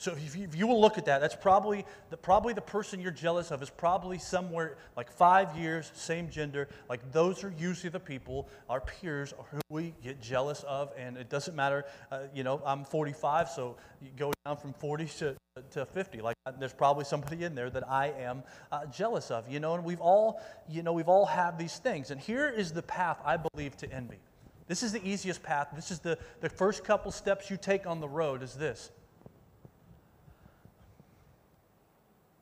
So 0.00 0.12
if 0.12 0.36
you, 0.36 0.44
if 0.44 0.54
you, 0.54 0.68
will 0.68 0.80
look 0.80 0.96
at 0.96 1.06
that, 1.06 1.20
that's 1.20 1.34
probably 1.34 1.84
the, 2.10 2.16
probably 2.16 2.54
the 2.54 2.60
person 2.60 3.00
you're 3.00 3.10
jealous 3.10 3.50
of 3.50 3.60
is 3.62 3.68
probably 3.68 4.16
somewhere 4.16 4.78
like 4.96 5.10
five 5.10 5.56
years, 5.56 5.90
same 5.92 6.30
gender. 6.30 6.68
Like 6.88 7.10
those 7.10 7.42
are 7.42 7.52
usually 7.58 7.90
the 7.90 7.98
people, 7.98 8.48
our 8.70 8.80
peers, 8.80 9.34
who 9.50 9.58
we 9.68 9.94
get 10.00 10.22
jealous 10.22 10.62
of. 10.68 10.92
And 10.96 11.16
it 11.16 11.28
doesn't 11.28 11.56
matter, 11.56 11.84
uh, 12.12 12.20
you 12.32 12.44
know, 12.44 12.62
I'm 12.64 12.84
45, 12.84 13.48
so 13.48 13.76
you 14.00 14.10
go 14.16 14.32
down 14.46 14.56
from 14.56 14.72
40 14.72 15.06
to, 15.18 15.34
to 15.72 15.84
50. 15.84 16.20
Like 16.20 16.36
there's 16.60 16.72
probably 16.72 17.04
somebody 17.04 17.42
in 17.42 17.56
there 17.56 17.68
that 17.68 17.90
I 17.90 18.12
am 18.20 18.44
uh, 18.70 18.86
jealous 18.86 19.32
of, 19.32 19.48
you 19.48 19.58
know. 19.58 19.74
And 19.74 19.84
we've 19.84 20.00
all, 20.00 20.40
you 20.68 20.84
know, 20.84 20.92
we've 20.92 21.08
all 21.08 21.26
had 21.26 21.58
these 21.58 21.78
things. 21.78 22.12
And 22.12 22.20
here 22.20 22.48
is 22.48 22.70
the 22.70 22.82
path 22.82 23.18
I 23.24 23.36
believe 23.36 23.76
to 23.78 23.92
envy. 23.92 24.20
This 24.68 24.84
is 24.84 24.92
the 24.92 25.04
easiest 25.04 25.42
path. 25.42 25.70
This 25.74 25.90
is 25.90 25.98
the, 25.98 26.18
the 26.40 26.48
first 26.48 26.84
couple 26.84 27.10
steps 27.10 27.50
you 27.50 27.56
take 27.56 27.84
on 27.84 27.98
the 27.98 28.08
road 28.08 28.44
is 28.44 28.54
this 28.54 28.92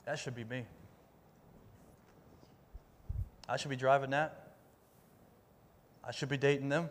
That 0.06 0.20
should 0.20 0.36
be 0.36 0.44
me. 0.44 0.64
I 3.48 3.56
should 3.56 3.70
be 3.70 3.76
driving 3.76 4.10
that. 4.10 4.52
I 6.04 6.12
should 6.12 6.28
be 6.28 6.36
dating 6.36 6.68
them. 6.68 6.88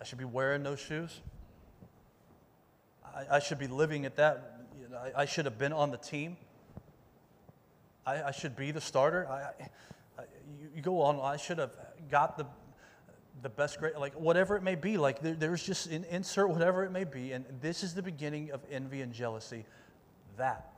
I 0.00 0.04
should 0.04 0.18
be 0.18 0.24
wearing 0.24 0.62
those 0.62 0.78
shoes. 0.78 1.20
I, 3.04 3.36
I 3.36 3.38
should 3.40 3.58
be 3.58 3.66
living 3.66 4.06
at 4.06 4.16
that. 4.16 4.60
I, 4.96 5.22
I, 5.22 5.24
should 5.24 5.44
have 5.44 5.58
been 5.58 5.72
on 5.72 5.90
the 5.90 5.96
team. 5.96 6.36
I, 8.06 8.22
I 8.22 8.30
should 8.30 8.54
be 8.54 8.70
the 8.70 8.80
starter. 8.80 9.26
You, 10.60 10.68
you, 10.76 10.82
go 10.82 11.00
on. 11.02 11.18
I 11.20 11.36
should 11.36 11.58
have 11.58 11.72
got 12.10 12.38
the 12.38 12.46
the 13.42 13.48
best 13.48 13.78
grade, 13.78 13.94
like 13.96 14.14
whatever 14.14 14.56
it 14.56 14.62
may 14.62 14.74
be. 14.74 14.96
Like 14.96 15.20
there, 15.20 15.34
there's 15.34 15.62
just 15.62 15.88
in, 15.88 16.04
insert 16.04 16.48
whatever 16.48 16.84
it 16.84 16.90
may 16.90 17.04
be, 17.04 17.32
and 17.32 17.44
this 17.60 17.82
is 17.82 17.94
the 17.94 18.02
beginning 18.02 18.52
of 18.52 18.60
envy 18.70 19.00
and 19.02 19.12
jealousy. 19.12 19.64
That 20.36 20.77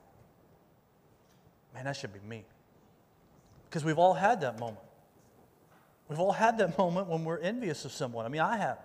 man, 1.74 1.84
that 1.84 1.96
should 1.96 2.12
be 2.12 2.20
me. 2.28 2.44
Because 3.68 3.84
we've 3.84 3.98
all 3.98 4.14
had 4.14 4.40
that 4.40 4.58
moment. 4.58 4.84
We've 6.08 6.18
all 6.18 6.32
had 6.32 6.58
that 6.58 6.76
moment 6.76 7.06
when 7.06 7.24
we're 7.24 7.38
envious 7.38 7.84
of 7.84 7.92
someone. 7.92 8.26
I 8.26 8.28
mean, 8.28 8.40
I 8.40 8.56
have. 8.56 8.78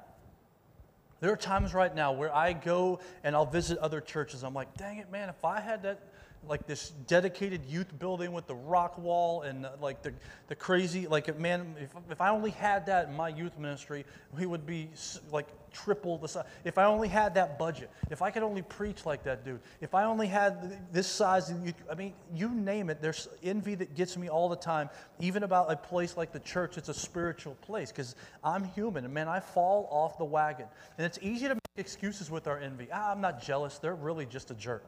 There 1.22 1.32
are 1.32 1.38
times 1.38 1.74
right 1.74 1.94
now 1.94 2.12
where 2.12 2.34
I 2.34 2.54
go 2.54 3.00
and 3.24 3.36
I'll 3.36 3.46
visit 3.46 3.80
other 3.80 4.00
churches. 4.00 4.44
I'm 4.44 4.54
like, 4.54 4.78
dang 4.78 5.00
it, 5.00 5.12
man, 5.12 5.30
if 5.30 5.44
I 5.44 5.60
had 5.60 5.82
that 5.84 6.00
like 6.48 6.68
this 6.68 6.90
dedicated 7.08 7.66
youth 7.66 7.98
building 8.00 8.32
with 8.32 8.48
the 8.48 8.56
rock 8.56 8.98
wall 8.98 9.42
and 9.44 9.66
uh, 9.66 9.72
like 9.82 10.02
the, 10.02 10.14
the 10.48 10.56
crazy 10.56 11.08
like 11.08 11.38
man 11.40 11.76
if, 11.80 11.90
if 12.10 12.22
i 12.22 12.30
only 12.30 12.52
had 12.52 12.86
that 12.86 13.08
in 13.08 13.16
my 13.16 13.30
youth 13.30 13.58
ministry 13.58 14.06
we 14.38 14.46
would 14.46 14.66
be 14.66 14.90
like 15.32 15.48
triple 15.72 16.18
the 16.18 16.28
size 16.28 16.46
if 16.64 16.78
i 16.78 16.86
only 16.86 17.08
had 17.08 17.34
that 17.36 17.60
budget 17.60 17.90
if 18.10 18.22
i 18.22 18.32
could 18.32 18.44
only 18.44 18.62
preach 18.62 19.06
like 19.06 19.24
that 19.24 19.44
dude 19.44 19.60
if 19.82 19.94
i 19.94 20.04
only 20.06 20.28
had 20.28 20.80
this 20.94 21.08
size 21.08 21.54
i 21.92 21.96
mean 21.96 22.14
you 22.34 22.50
name 22.50 22.90
it 22.90 23.02
there's 23.02 23.28
envy 23.44 23.76
that 23.76 23.94
gets 23.96 24.16
me 24.16 24.30
all 24.30 24.48
the 24.48 24.56
time 24.56 24.90
even 25.20 25.44
about 25.44 25.72
a 25.72 25.76
place 25.76 26.16
like 26.16 26.32
the 26.32 26.40
church 26.40 26.78
it's 26.78 26.90
a 26.90 26.94
spiritual 26.94 27.56
place 27.56 27.92
because 27.92 28.16
i'm 28.44 28.64
human 28.64 29.04
and 29.04 29.14
man 29.14 29.28
i 29.28 29.40
fall 29.40 29.88
off 29.92 30.18
the 30.18 30.26
wagon 30.26 30.66
and 30.98 31.06
it's 31.06 31.20
easy 31.22 31.48
to 31.48 31.56
make 31.56 31.62
excuses 31.78 32.32
with 32.32 32.48
our 32.48 32.58
envy. 32.60 32.88
Ah, 32.94 33.12
i'm 33.12 33.20
not 33.20 33.42
jealous 33.42 33.78
they're 33.78 33.96
really 33.96 34.26
just 34.26 34.52
a 34.52 34.56
jerk 34.56 34.86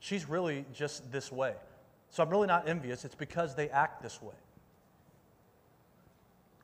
She's 0.00 0.28
really 0.28 0.64
just 0.74 1.10
this 1.10 1.32
way. 1.32 1.54
So 2.10 2.22
I'm 2.22 2.30
really 2.30 2.46
not 2.46 2.68
envious. 2.68 3.04
It's 3.04 3.14
because 3.14 3.54
they 3.54 3.68
act 3.68 4.02
this 4.02 4.22
way. 4.22 4.34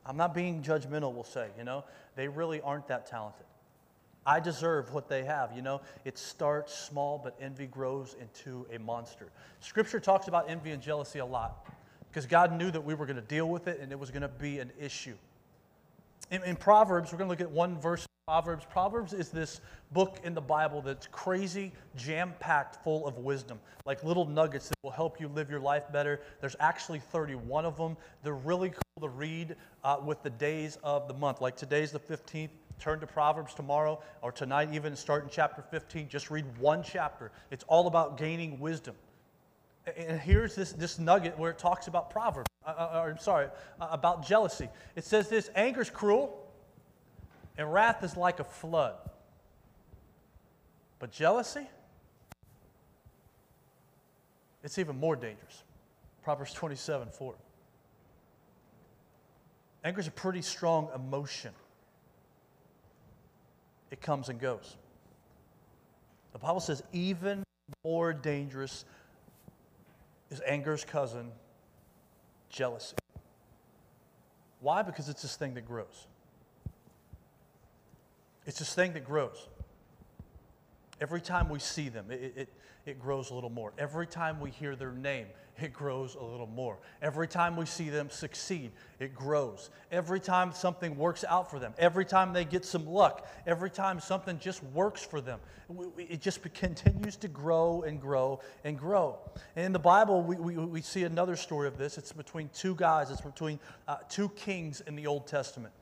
I'm 0.05 0.17
not 0.17 0.33
being 0.33 0.61
judgmental, 0.61 1.13
we'll 1.13 1.23
say, 1.23 1.47
you 1.57 1.63
know. 1.63 1.83
They 2.15 2.27
really 2.27 2.61
aren't 2.61 2.87
that 2.87 3.07
talented. 3.07 3.45
I 4.25 4.39
deserve 4.39 4.93
what 4.93 5.07
they 5.07 5.23
have, 5.23 5.51
you 5.55 5.61
know. 5.61 5.81
It 6.03 6.17
starts 6.17 6.73
small, 6.77 7.19
but 7.23 7.35
envy 7.39 7.67
grows 7.67 8.15
into 8.19 8.65
a 8.73 8.79
monster. 8.79 9.27
Scripture 9.59 9.99
talks 9.99 10.27
about 10.27 10.49
envy 10.49 10.71
and 10.71 10.81
jealousy 10.81 11.19
a 11.19 11.25
lot 11.25 11.67
because 12.09 12.25
God 12.25 12.53
knew 12.57 12.71
that 12.71 12.81
we 12.81 12.93
were 12.93 13.05
going 13.05 13.17
to 13.17 13.21
deal 13.21 13.49
with 13.49 13.67
it 13.67 13.79
and 13.79 13.91
it 13.91 13.99
was 13.99 14.09
going 14.09 14.21
to 14.21 14.27
be 14.27 14.59
an 14.59 14.71
issue. 14.79 15.15
In, 16.31 16.43
in 16.43 16.55
Proverbs, 16.55 17.11
we're 17.11 17.19
going 17.19 17.27
to 17.27 17.31
look 17.31 17.41
at 17.41 17.51
one 17.51 17.79
verse 17.79 18.07
Proverbs. 18.27 18.65
Proverbs 18.67 19.13
is 19.13 19.29
this 19.29 19.61
book 19.91 20.17
in 20.23 20.33
the 20.33 20.41
Bible 20.41 20.81
that's 20.81 21.05
crazy, 21.05 21.71
jam 21.95 22.33
packed 22.39 22.83
full 22.83 23.05
of 23.05 23.19
wisdom, 23.19 23.59
like 23.85 24.03
little 24.03 24.25
nuggets 24.25 24.67
that 24.67 24.75
will 24.81 24.89
help 24.89 25.19
you 25.21 25.27
live 25.27 25.47
your 25.47 25.59
life 25.59 25.83
better. 25.93 26.21
There's 26.41 26.55
actually 26.59 26.97
31 26.97 27.65
of 27.65 27.77
them. 27.77 27.95
They're 28.23 28.33
really 28.33 28.69
cool 28.69 29.07
to 29.07 29.09
read 29.09 29.55
uh, 29.83 29.97
with 30.03 30.23
the 30.23 30.31
days 30.31 30.79
of 30.83 31.07
the 31.07 31.13
month. 31.13 31.39
Like 31.39 31.55
today's 31.55 31.91
the 31.91 31.99
15th. 31.99 32.49
Turn 32.79 32.99
to 32.99 33.05
Proverbs 33.05 33.53
tomorrow 33.53 34.01
or 34.23 34.31
tonight, 34.31 34.69
even 34.73 34.95
start 34.95 35.23
in 35.23 35.29
chapter 35.29 35.61
15. 35.61 36.09
Just 36.09 36.31
read 36.31 36.45
one 36.57 36.81
chapter. 36.81 37.31
It's 37.51 37.63
all 37.67 37.85
about 37.85 38.17
gaining 38.17 38.59
wisdom. 38.59 38.95
And 39.95 40.19
here's 40.19 40.55
this, 40.55 40.71
this 40.71 40.97
nugget 40.97 41.37
where 41.37 41.51
it 41.51 41.59
talks 41.59 41.85
about 41.85 42.09
Proverbs, 42.09 42.49
uh, 42.65 42.71
uh, 42.71 43.01
or, 43.03 43.17
sorry, 43.19 43.49
uh, 43.79 43.89
about 43.91 44.25
jealousy. 44.25 44.67
It 44.95 45.03
says 45.03 45.29
this 45.29 45.51
anger's 45.53 45.91
cruel 45.91 46.41
and 47.57 47.71
wrath 47.71 48.03
is 48.03 48.17
like 48.17 48.39
a 48.39 48.43
flood. 48.43 48.95
But 50.99 51.11
jealousy, 51.11 51.67
it's 54.63 54.77
even 54.77 54.99
more 54.99 55.15
dangerous. 55.15 55.63
Proverbs 56.23 56.53
27 56.53 57.09
4. 57.09 57.35
Anger 59.83 59.99
is 59.99 60.07
a 60.07 60.11
pretty 60.11 60.41
strong 60.41 60.89
emotion, 60.95 61.53
it 63.91 64.01
comes 64.01 64.29
and 64.29 64.39
goes. 64.39 64.75
The 66.33 66.39
Bible 66.39 66.59
says, 66.59 66.83
even 66.91 67.43
more 67.83 68.11
dangerous 68.11 68.83
is 70.31 70.41
anger's 70.41 70.83
cousin, 70.83 71.31
jealousy. 72.49 72.95
Why? 74.59 74.81
Because 74.81 75.07
it's 75.07 75.21
this 75.21 75.35
thing 75.35 75.53
that 75.53 75.65
grows. 75.65 76.07
It's 78.45 78.59
this 78.59 78.73
thing 78.73 78.93
that 78.93 79.05
grows. 79.05 79.47
Every 81.01 81.21
time 81.21 81.49
we 81.49 81.59
see 81.59 81.89
them, 81.89 82.05
it, 82.09 82.33
it, 82.35 82.53
it, 82.85 82.99
grows 82.99 83.29
a 83.29 83.33
little 83.33 83.49
more. 83.49 83.73
Every 83.77 84.07
time 84.07 84.39
we 84.39 84.49
hear 84.49 84.77
their 84.77 84.93
name, 84.93 85.25
it 85.61 85.73
grows 85.73 86.15
a 86.15 86.23
little 86.23 86.47
more. 86.47 86.77
Every 87.01 87.27
time 87.27 87.57
we 87.57 87.65
see 87.65 87.89
them 87.89 88.09
succeed, 88.09 88.71
it 88.99 89.13
grows. 89.13 89.71
Every 89.91 90.21
time 90.21 90.53
something 90.53 90.95
works 90.97 91.25
out 91.27 91.51
for 91.51 91.59
them, 91.59 91.73
every 91.77 92.05
time 92.05 92.31
they 92.31 92.45
get 92.45 92.63
some 92.63 92.85
luck, 92.85 93.27
every 93.45 93.69
time 93.69 93.99
something 93.99 94.39
just 94.39 94.63
works 94.63 95.03
for 95.03 95.19
them, 95.19 95.39
it 95.97 96.21
just 96.21 96.41
continues 96.53 97.17
to 97.17 97.27
grow 97.27 97.81
and 97.81 97.99
grow 97.99 98.39
and 98.63 98.77
grow. 98.77 99.17
And 99.57 99.65
in 99.65 99.73
the 99.73 99.79
Bible, 99.79 100.21
we, 100.23 100.37
we, 100.37 100.55
we 100.57 100.81
see 100.81 101.03
another 101.03 101.35
story 101.35 101.67
of 101.67 101.77
this. 101.77 101.97
It's 101.97 102.13
between 102.13 102.49
two 102.53 102.75
guys, 102.75 103.11
it's 103.11 103.19
between 103.19 103.59
uh, 103.87 103.97
two 104.07 104.29
kings 104.29 104.79
in 104.81 104.95
the 104.95 105.07
Old 105.07 105.27
Testament. 105.27 105.73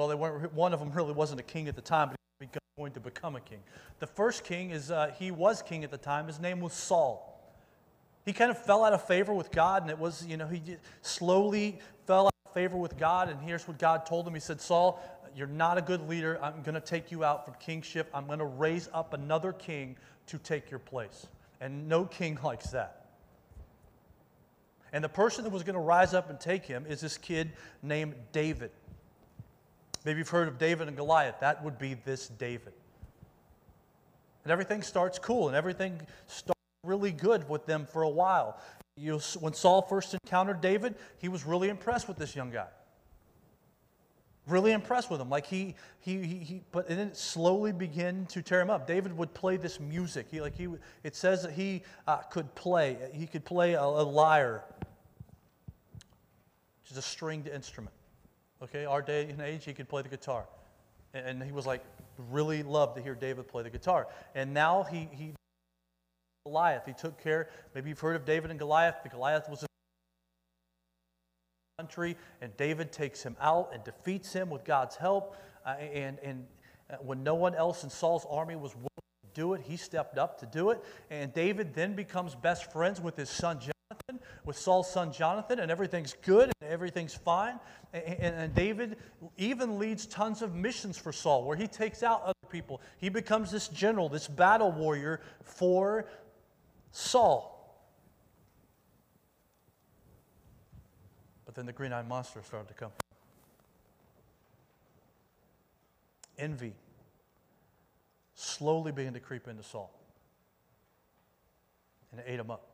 Well, 0.00 0.08
they 0.08 0.14
weren't, 0.14 0.54
one 0.54 0.72
of 0.72 0.80
them 0.80 0.92
really 0.92 1.12
wasn't 1.12 1.40
a 1.40 1.42
king 1.42 1.68
at 1.68 1.76
the 1.76 1.82
time, 1.82 2.08
but 2.08 2.16
he 2.40 2.46
was 2.46 2.60
going 2.78 2.92
to 2.92 3.00
become 3.00 3.36
a 3.36 3.40
king. 3.40 3.58
The 3.98 4.06
first 4.06 4.44
king 4.44 4.70
is, 4.70 4.90
uh, 4.90 5.12
he 5.18 5.30
was 5.30 5.60
king 5.60 5.84
at 5.84 5.90
the 5.90 5.98
time. 5.98 6.26
His 6.26 6.40
name 6.40 6.60
was 6.60 6.72
Saul. 6.72 7.38
He 8.24 8.32
kind 8.32 8.50
of 8.50 8.56
fell 8.56 8.82
out 8.82 8.94
of 8.94 9.06
favor 9.06 9.34
with 9.34 9.50
God, 9.50 9.82
and 9.82 9.90
it 9.90 9.98
was, 9.98 10.24
you 10.24 10.38
know, 10.38 10.46
he 10.46 10.78
slowly 11.02 11.80
fell 12.06 12.28
out 12.28 12.32
of 12.46 12.54
favor 12.54 12.78
with 12.78 12.96
God. 12.96 13.28
And 13.28 13.42
here's 13.42 13.68
what 13.68 13.78
God 13.78 14.06
told 14.06 14.26
him 14.26 14.32
He 14.32 14.40
said, 14.40 14.58
Saul, 14.58 15.02
you're 15.36 15.46
not 15.46 15.76
a 15.76 15.82
good 15.82 16.08
leader. 16.08 16.42
I'm 16.42 16.62
going 16.62 16.76
to 16.76 16.80
take 16.80 17.10
you 17.10 17.22
out 17.22 17.44
from 17.44 17.52
kingship. 17.60 18.08
I'm 18.14 18.26
going 18.26 18.38
to 18.38 18.46
raise 18.46 18.88
up 18.94 19.12
another 19.12 19.52
king 19.52 19.96
to 20.28 20.38
take 20.38 20.70
your 20.70 20.80
place. 20.80 21.26
And 21.60 21.90
no 21.90 22.06
king 22.06 22.38
likes 22.42 22.70
that. 22.70 23.00
And 24.94 25.04
the 25.04 25.10
person 25.10 25.44
that 25.44 25.52
was 25.52 25.62
going 25.62 25.74
to 25.74 25.80
rise 25.80 26.14
up 26.14 26.30
and 26.30 26.40
take 26.40 26.64
him 26.64 26.86
is 26.88 27.02
this 27.02 27.18
kid 27.18 27.52
named 27.82 28.14
David. 28.32 28.70
Maybe 30.04 30.18
you've 30.18 30.28
heard 30.28 30.48
of 30.48 30.58
David 30.58 30.88
and 30.88 30.96
Goliath. 30.96 31.36
That 31.40 31.62
would 31.62 31.78
be 31.78 31.94
this 31.94 32.28
David. 32.28 32.72
And 34.44 34.52
everything 34.52 34.82
starts 34.82 35.18
cool 35.18 35.48
and 35.48 35.56
everything 35.56 36.00
starts 36.26 36.58
really 36.84 37.12
good 37.12 37.48
with 37.48 37.66
them 37.66 37.86
for 37.86 38.02
a 38.02 38.08
while. 38.08 38.58
You, 38.96 39.18
when 39.38 39.52
Saul 39.52 39.82
first 39.82 40.14
encountered 40.14 40.60
David, 40.60 40.94
he 41.18 41.28
was 41.28 41.44
really 41.44 41.68
impressed 41.68 42.08
with 42.08 42.16
this 42.16 42.34
young 42.34 42.50
guy. 42.50 42.68
Really 44.46 44.72
impressed 44.72 45.10
with 45.10 45.20
him. 45.20 45.28
Like 45.28 45.46
he, 45.46 45.74
he, 46.00 46.22
he, 46.22 46.38
he 46.38 46.62
but 46.72 46.90
it 46.90 47.16
slowly 47.16 47.72
began 47.72 48.24
to 48.26 48.42
tear 48.42 48.60
him 48.60 48.70
up. 48.70 48.86
David 48.86 49.16
would 49.16 49.32
play 49.34 49.58
this 49.58 49.78
music. 49.78 50.26
He, 50.30 50.40
like 50.40 50.56
he, 50.56 50.68
it 51.04 51.14
says 51.14 51.42
that 51.42 51.52
he 51.52 51.82
uh, 52.08 52.16
could 52.16 52.52
play. 52.54 52.96
He 53.12 53.26
could 53.26 53.44
play 53.44 53.74
a, 53.74 53.82
a 53.82 53.84
lyre, 53.84 54.64
which 56.82 56.90
is 56.90 56.96
a 56.96 57.02
stringed 57.02 57.46
instrument. 57.46 57.94
Okay, 58.62 58.84
our 58.84 59.00
day 59.00 59.28
and 59.30 59.40
age, 59.40 59.64
he 59.64 59.72
could 59.72 59.88
play 59.88 60.02
the 60.02 60.08
guitar. 60.08 60.44
And, 61.14 61.42
he 61.42 61.50
was 61.50 61.66
like, 61.66 61.82
really 62.30 62.62
loved 62.62 62.96
to 62.96 63.02
hear 63.02 63.14
David 63.14 63.48
play 63.48 63.62
the 63.62 63.70
guitar. 63.70 64.06
And 64.34 64.52
now 64.54 64.84
he, 64.84 65.08
he 65.12 65.32
Goliath. 66.44 66.84
He 66.86 66.92
took 66.92 67.22
care, 67.22 67.48
maybe 67.74 67.88
you've 67.88 68.00
heard 68.00 68.16
of 68.16 68.24
David 68.24 68.50
and 68.50 68.58
Goliath. 68.58 68.96
The 69.02 69.08
Goliath 69.08 69.48
was 69.48 69.62
a 69.62 69.66
country, 71.78 72.16
and 72.40 72.56
David 72.56 72.92
takes 72.92 73.22
him 73.22 73.36
out 73.40 73.70
and 73.72 73.82
defeats 73.82 74.32
him 74.32 74.50
with 74.50 74.64
God's 74.64 74.96
help. 74.96 75.36
Uh, 75.66 75.70
and, 75.70 76.18
and 76.22 76.46
uh, 76.90 76.96
when 76.96 77.22
no 77.22 77.34
one 77.34 77.54
else 77.54 77.82
in 77.84 77.90
Saul's 77.90 78.26
army 78.30 78.56
was 78.56 78.74
willing 78.74 78.88
to 78.88 79.28
do 79.34 79.54
it, 79.54 79.62
he 79.62 79.76
stepped 79.76 80.18
up 80.18 80.38
to 80.40 80.46
do 80.46 80.70
it. 80.70 80.82
And 81.10 81.32
David 81.32 81.74
then 81.74 81.94
becomes 81.94 82.34
best 82.34 82.72
friends 82.72 83.00
with 83.00 83.16
his 83.16 83.30
son 83.30 83.58
Jonathan, 83.58 84.26
with 84.44 84.58
Saul's 84.58 84.90
son 84.90 85.12
Jonathan, 85.12 85.58
and 85.60 85.70
everything's 85.70 86.14
good 86.22 86.52
everything's 86.70 87.14
fine. 87.14 87.58
And, 87.92 88.34
and, 88.36 88.54
David 88.54 88.96
even 89.36 89.78
leads 89.78 90.06
tons 90.06 90.42
of 90.42 90.54
missions 90.54 90.96
for 90.96 91.12
Saul 91.12 91.44
where 91.44 91.56
he 91.56 91.66
takes 91.66 92.04
out 92.04 92.22
other 92.22 92.48
people. 92.48 92.80
He 92.98 93.08
becomes 93.08 93.50
this 93.50 93.66
general, 93.66 94.08
this 94.08 94.28
battle 94.28 94.70
warrior 94.70 95.20
for 95.42 96.06
Saul. 96.92 97.56
But 101.44 101.56
then 101.56 101.66
the 101.66 101.72
green 101.72 101.92
eyed 101.92 102.08
monster 102.08 102.40
started 102.44 102.68
to 102.68 102.74
come. 102.74 102.92
Envy 106.38 106.74
slowly 108.34 108.92
began 108.92 109.12
to 109.14 109.20
creep 109.20 109.48
into 109.48 109.64
Saul. 109.64 109.92
And 112.12 112.20
it 112.20 112.26
ate 112.28 112.38
him 112.38 112.52
up. 112.52 112.69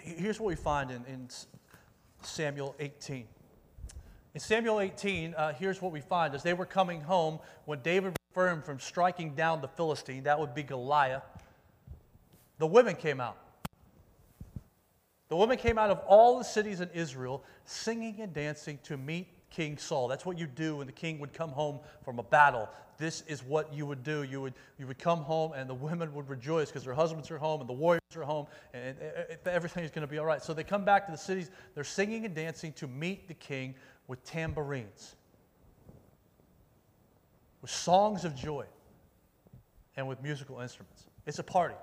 Here's 0.00 0.40
what 0.40 0.48
we 0.48 0.54
find 0.56 0.90
in, 0.90 1.04
in 1.06 1.28
Samuel 2.22 2.74
18. 2.78 3.26
In 4.34 4.40
Samuel 4.40 4.80
18, 4.80 5.34
uh, 5.34 5.52
here's 5.54 5.82
what 5.82 5.92
we 5.92 6.00
find. 6.00 6.34
As 6.34 6.42
they 6.42 6.54
were 6.54 6.66
coming 6.66 7.00
home, 7.00 7.38
when 7.64 7.80
David 7.80 8.16
refrained 8.30 8.64
from 8.64 8.78
striking 8.78 9.34
down 9.34 9.60
the 9.60 9.68
Philistine, 9.68 10.24
that 10.24 10.38
would 10.38 10.54
be 10.54 10.62
Goliath, 10.62 11.24
the 12.58 12.66
women 12.66 12.94
came 12.94 13.20
out. 13.20 13.38
The 15.28 15.36
women 15.36 15.58
came 15.58 15.78
out 15.78 15.90
of 15.90 16.00
all 16.06 16.38
the 16.38 16.44
cities 16.44 16.80
in 16.80 16.88
Israel 16.94 17.44
singing 17.64 18.20
and 18.20 18.32
dancing 18.32 18.78
to 18.84 18.96
meet 18.96 19.28
King 19.50 19.76
Saul. 19.76 20.08
That's 20.08 20.24
what 20.24 20.38
you 20.38 20.46
do 20.46 20.76
when 20.76 20.86
the 20.86 20.92
king 20.92 21.18
would 21.18 21.32
come 21.32 21.50
home 21.50 21.80
from 22.04 22.18
a 22.18 22.22
battle. 22.22 22.68
This 22.98 23.22
is 23.28 23.44
what 23.44 23.72
you 23.72 23.86
would 23.86 24.02
do. 24.02 24.24
You 24.24 24.40
would, 24.40 24.54
you 24.76 24.86
would 24.88 24.98
come 24.98 25.20
home 25.20 25.52
and 25.52 25.70
the 25.70 25.74
women 25.74 26.12
would 26.14 26.28
rejoice 26.28 26.68
because 26.68 26.84
their 26.84 26.94
husbands 26.94 27.30
are 27.30 27.38
home 27.38 27.60
and 27.60 27.68
the 27.68 27.74
warriors 27.74 28.00
are 28.16 28.24
home 28.24 28.46
and 28.74 28.96
everything 29.46 29.84
is 29.84 29.92
going 29.92 30.06
to 30.06 30.10
be 30.10 30.18
all 30.18 30.26
right. 30.26 30.42
So 30.42 30.52
they 30.52 30.64
come 30.64 30.84
back 30.84 31.06
to 31.06 31.12
the 31.12 31.18
cities. 31.18 31.50
They're 31.74 31.84
singing 31.84 32.24
and 32.24 32.34
dancing 32.34 32.72
to 32.74 32.88
meet 32.88 33.28
the 33.28 33.34
king 33.34 33.76
with 34.08 34.24
tambourines, 34.24 35.14
with 37.62 37.70
songs 37.70 38.24
of 38.24 38.34
joy, 38.34 38.66
and 39.96 40.08
with 40.08 40.20
musical 40.22 40.58
instruments. 40.60 41.04
It's 41.26 41.38
a 41.38 41.44
party. 41.44 41.76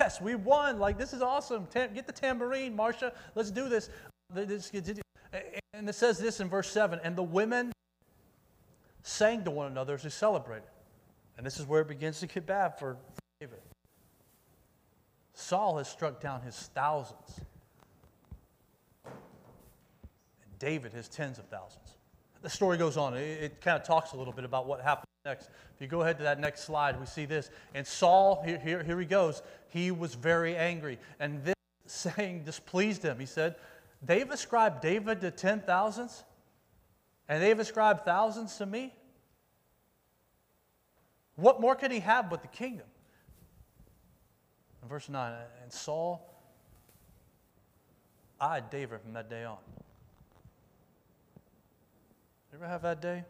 Yes, 0.00 0.20
we 0.20 0.34
won. 0.34 0.80
Like, 0.80 0.98
this 0.98 1.12
is 1.12 1.22
awesome. 1.22 1.68
get 1.72 2.06
the 2.06 2.12
tambourine, 2.12 2.76
Marsha. 2.76 3.12
Let's 3.36 3.52
do 3.52 3.68
this. 3.68 3.88
And 4.34 5.88
it 5.88 5.94
says 5.94 6.18
this 6.18 6.40
in 6.40 6.48
verse 6.48 6.68
7 6.68 6.98
And 7.04 7.14
the 7.14 7.22
women 7.22 7.70
sang 9.06 9.44
to 9.44 9.50
one 9.50 9.68
another 9.68 9.94
as 9.94 10.02
they 10.02 10.08
celebrated. 10.08 10.68
And 11.36 11.46
this 11.46 11.60
is 11.60 11.66
where 11.66 11.82
it 11.82 11.88
begins 11.88 12.20
to 12.20 12.26
get 12.26 12.46
bad 12.46 12.78
for 12.78 12.96
David. 13.40 13.60
Saul 15.34 15.78
has 15.78 15.88
struck 15.88 16.20
down 16.20 16.40
his 16.40 16.56
thousands, 16.74 17.40
and 19.04 19.14
David 20.58 20.92
his 20.92 21.08
tens 21.08 21.38
of 21.38 21.44
thousands. 21.46 21.98
The 22.42 22.50
story 22.50 22.78
goes 22.78 22.96
on. 22.96 23.14
It, 23.14 23.42
it 23.42 23.60
kind 23.60 23.78
of 23.78 23.86
talks 23.86 24.12
a 24.12 24.16
little 24.16 24.32
bit 24.32 24.44
about 24.44 24.66
what 24.66 24.80
happened 24.80 25.06
next. 25.24 25.50
If 25.74 25.80
you 25.80 25.88
go 25.88 26.00
ahead 26.02 26.16
to 26.18 26.24
that 26.24 26.40
next 26.40 26.64
slide, 26.64 26.98
we 26.98 27.06
see 27.06 27.26
this. 27.26 27.50
And 27.74 27.86
Saul, 27.86 28.42
here, 28.44 28.58
here, 28.58 28.82
here 28.82 28.98
he 28.98 29.06
goes, 29.06 29.42
he 29.68 29.90
was 29.90 30.14
very 30.14 30.56
angry. 30.56 30.98
And 31.20 31.44
this 31.44 31.54
saying 31.86 32.44
displeased 32.44 33.02
him. 33.02 33.18
He 33.20 33.26
said, 33.26 33.56
They've 34.02 34.30
ascribed 34.30 34.80
David 34.80 35.20
to 35.20 35.30
ten 35.30 35.60
thousands, 35.60 36.24
and 37.28 37.42
they've 37.42 37.58
ascribed 37.58 38.04
thousands 38.04 38.56
to 38.56 38.66
me. 38.66 38.94
What 41.36 41.60
more 41.60 41.74
could 41.74 41.90
he 41.90 42.00
have 42.00 42.30
but 42.30 42.42
the 42.42 42.48
kingdom? 42.48 42.86
In 44.82 44.88
verse 44.88 45.08
9, 45.08 45.32
and 45.62 45.72
Saul 45.72 46.32
eyed 48.40 48.70
David 48.70 49.00
from 49.00 49.12
that 49.14 49.28
day 49.28 49.44
on. 49.44 49.58
You 52.52 52.58
ever 52.58 52.66
have 52.66 52.82
that 52.82 53.02
day? 53.02 53.24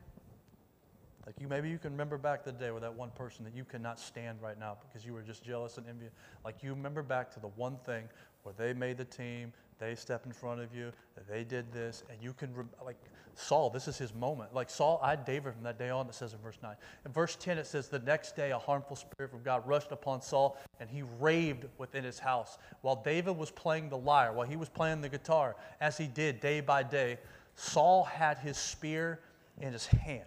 Like 1.26 1.34
you, 1.40 1.48
maybe 1.48 1.68
you 1.68 1.78
can 1.78 1.90
remember 1.90 2.18
back 2.18 2.44
the 2.44 2.52
day 2.52 2.70
where 2.70 2.80
that 2.80 2.94
one 2.94 3.10
person 3.10 3.44
that 3.44 3.54
you 3.54 3.64
cannot 3.64 3.98
stand 3.98 4.40
right 4.40 4.58
now 4.58 4.76
because 4.86 5.04
you 5.04 5.12
were 5.12 5.22
just 5.22 5.42
jealous 5.42 5.76
and 5.76 5.88
envious. 5.88 6.12
Like 6.44 6.62
you 6.62 6.70
remember 6.70 7.02
back 7.02 7.32
to 7.34 7.40
the 7.40 7.48
one 7.48 7.78
thing 7.78 8.04
where 8.44 8.54
they 8.56 8.72
made 8.72 8.96
the 8.96 9.04
team, 9.04 9.52
they 9.78 9.94
step 9.94 10.26
in 10.26 10.32
front 10.32 10.60
of 10.60 10.74
you, 10.74 10.92
they 11.28 11.44
did 11.44 11.72
this, 11.72 12.02
and 12.10 12.22
you 12.22 12.32
can, 12.32 12.54
like 12.84 12.96
Saul, 13.34 13.68
this 13.68 13.86
is 13.86 13.98
his 13.98 14.14
moment. 14.14 14.54
Like 14.54 14.70
Saul 14.70 14.98
eyed 15.02 15.26
David 15.26 15.52
from 15.52 15.62
that 15.64 15.78
day 15.78 15.90
on, 15.90 16.08
it 16.08 16.14
says 16.14 16.32
in 16.32 16.38
verse 16.38 16.56
9. 16.62 16.74
In 17.04 17.12
verse 17.12 17.36
10, 17.36 17.58
it 17.58 17.66
says, 17.66 17.88
The 17.88 17.98
next 17.98 18.34
day 18.34 18.50
a 18.50 18.58
harmful 18.58 18.96
spirit 18.96 19.30
from 19.30 19.42
God 19.42 19.66
rushed 19.66 19.92
upon 19.92 20.22
Saul, 20.22 20.58
and 20.80 20.88
he 20.88 21.02
raved 21.20 21.66
within 21.76 22.02
his 22.02 22.18
house. 22.18 22.56
While 22.80 23.02
David 23.04 23.36
was 23.36 23.50
playing 23.50 23.90
the 23.90 23.98
lyre, 23.98 24.32
while 24.32 24.46
he 24.46 24.56
was 24.56 24.70
playing 24.70 25.02
the 25.02 25.10
guitar, 25.10 25.56
as 25.80 25.98
he 25.98 26.06
did 26.06 26.40
day 26.40 26.60
by 26.60 26.82
day, 26.82 27.18
Saul 27.56 28.04
had 28.04 28.38
his 28.38 28.56
spear 28.56 29.20
in 29.60 29.74
his 29.74 29.86
hand. 29.86 30.24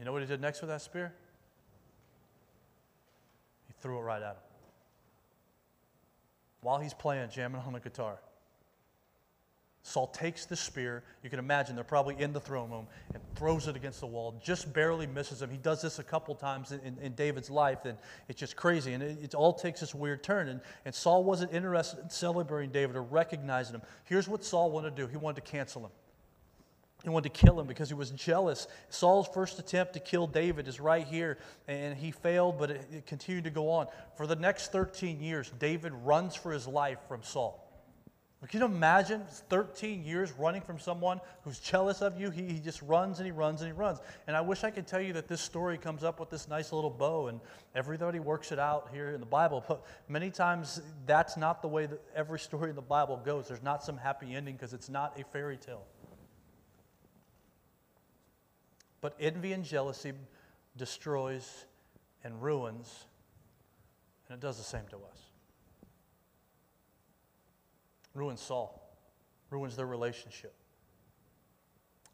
You 0.00 0.04
know 0.04 0.12
what 0.12 0.22
he 0.22 0.26
did 0.28 0.40
next 0.40 0.62
with 0.62 0.70
that 0.70 0.80
spear? 0.80 1.12
Threw 3.80 3.98
it 3.98 4.02
right 4.02 4.22
at 4.22 4.32
him. 4.32 4.42
While 6.62 6.78
he's 6.78 6.94
playing, 6.94 7.30
jamming 7.30 7.60
on 7.62 7.72
the 7.72 7.80
guitar. 7.80 8.18
Saul 9.82 10.08
takes 10.08 10.44
the 10.44 10.56
spear. 10.56 11.02
You 11.22 11.30
can 11.30 11.38
imagine 11.38 11.74
they're 11.74 11.84
probably 11.84 12.20
in 12.20 12.34
the 12.34 12.40
throne 12.40 12.70
room 12.70 12.86
and 13.14 13.22
throws 13.34 13.66
it 13.66 13.76
against 13.76 14.00
the 14.00 14.06
wall. 14.06 14.38
Just 14.44 14.70
barely 14.74 15.06
misses 15.06 15.40
him. 15.40 15.50
He 15.50 15.56
does 15.56 15.80
this 15.80 15.98
a 15.98 16.04
couple 16.04 16.34
times 16.34 16.72
in, 16.72 16.80
in, 16.80 16.98
in 16.98 17.12
David's 17.14 17.48
life, 17.48 17.86
and 17.86 17.96
it's 18.28 18.38
just 18.38 18.56
crazy. 18.56 18.92
And 18.92 19.02
it, 19.02 19.18
it, 19.22 19.34
all 19.34 19.54
takes 19.54 19.80
this 19.80 19.94
weird 19.94 20.22
turn. 20.22 20.48
And, 20.48 20.60
and 20.84 20.94
Saul 20.94 21.24
wasn't 21.24 21.54
interested 21.54 22.00
in 22.00 22.10
celebrating 22.10 22.70
David 22.70 22.94
or 22.94 23.02
recognizing 23.02 23.74
him. 23.74 23.82
Here's 24.04 24.28
what 24.28 24.44
Saul 24.44 24.70
wanted 24.70 24.96
to 24.96 25.02
do 25.02 25.08
he 25.08 25.16
wanted 25.16 25.44
to 25.44 25.50
cancel 25.50 25.86
him. 25.86 25.90
He 27.02 27.08
wanted 27.08 27.32
to 27.32 27.40
kill 27.40 27.58
him 27.58 27.66
because 27.66 27.88
he 27.88 27.94
was 27.94 28.10
jealous. 28.10 28.66
Saul's 28.90 29.28
first 29.28 29.58
attempt 29.58 29.94
to 29.94 30.00
kill 30.00 30.26
David 30.26 30.68
is 30.68 30.80
right 30.80 31.06
here, 31.06 31.38
and 31.66 31.96
he 31.96 32.10
failed, 32.10 32.58
but 32.58 32.70
it, 32.70 32.86
it, 32.92 33.06
continued 33.06 33.44
to 33.44 33.50
go 33.50 33.70
on. 33.70 33.86
For 34.16 34.26
the 34.26 34.36
next 34.36 34.70
13 34.72 35.20
years, 35.20 35.50
David 35.58 35.92
runs 36.04 36.34
for 36.34 36.52
his 36.52 36.66
life 36.66 36.98
from 37.08 37.22
Saul. 37.22 37.66
Can 38.48 38.60
you 38.60 38.66
imagine 38.66 39.22
13 39.50 40.02
years 40.02 40.32
running 40.32 40.62
from 40.62 40.78
someone 40.78 41.20
who's 41.44 41.58
jealous 41.58 42.00
of 42.00 42.18
you? 42.18 42.30
He, 42.30 42.44
he 42.44 42.58
just 42.58 42.80
runs 42.80 43.18
and 43.18 43.26
he 43.26 43.32
runs 43.32 43.60
and 43.60 43.70
he 43.70 43.78
runs. 43.78 43.98
And 44.26 44.34
I 44.34 44.40
wish 44.40 44.64
I 44.64 44.70
could 44.70 44.86
tell 44.86 45.00
you 45.00 45.12
that 45.12 45.28
this 45.28 45.42
story 45.42 45.76
comes 45.76 46.02
up 46.02 46.18
with 46.18 46.30
this 46.30 46.48
nice 46.48 46.72
little 46.72 46.88
bow 46.88 47.26
and 47.26 47.38
everybody 47.74 48.18
works 48.18 48.50
it 48.50 48.58
out 48.58 48.88
here 48.94 49.10
in 49.10 49.20
the 49.20 49.26
Bible. 49.26 49.62
But 49.68 49.84
many 50.08 50.30
times 50.30 50.80
that's 51.04 51.36
not 51.36 51.60
the 51.60 51.68
way 51.68 51.84
that 51.84 52.00
every 52.16 52.38
story 52.38 52.70
in 52.70 52.76
the 52.76 52.82
Bible 52.82 53.20
goes. 53.22 53.46
There's 53.46 53.62
not 53.62 53.84
some 53.84 53.98
happy 53.98 54.34
ending 54.34 54.54
because 54.54 54.72
it's 54.72 54.88
not 54.88 55.20
a 55.20 55.24
fairy 55.24 55.58
tale. 55.58 55.84
But 59.00 59.16
envy 59.18 59.52
and 59.52 59.64
jealousy 59.64 60.12
destroys 60.76 61.64
and 62.22 62.42
ruins, 62.42 63.06
and 64.28 64.36
it 64.36 64.40
does 64.40 64.58
the 64.58 64.64
same 64.64 64.84
to 64.90 64.96
us. 64.96 65.18
Ruins 68.14 68.40
Saul, 68.40 68.96
ruins 69.50 69.76
their 69.76 69.86
relationship. 69.86 70.54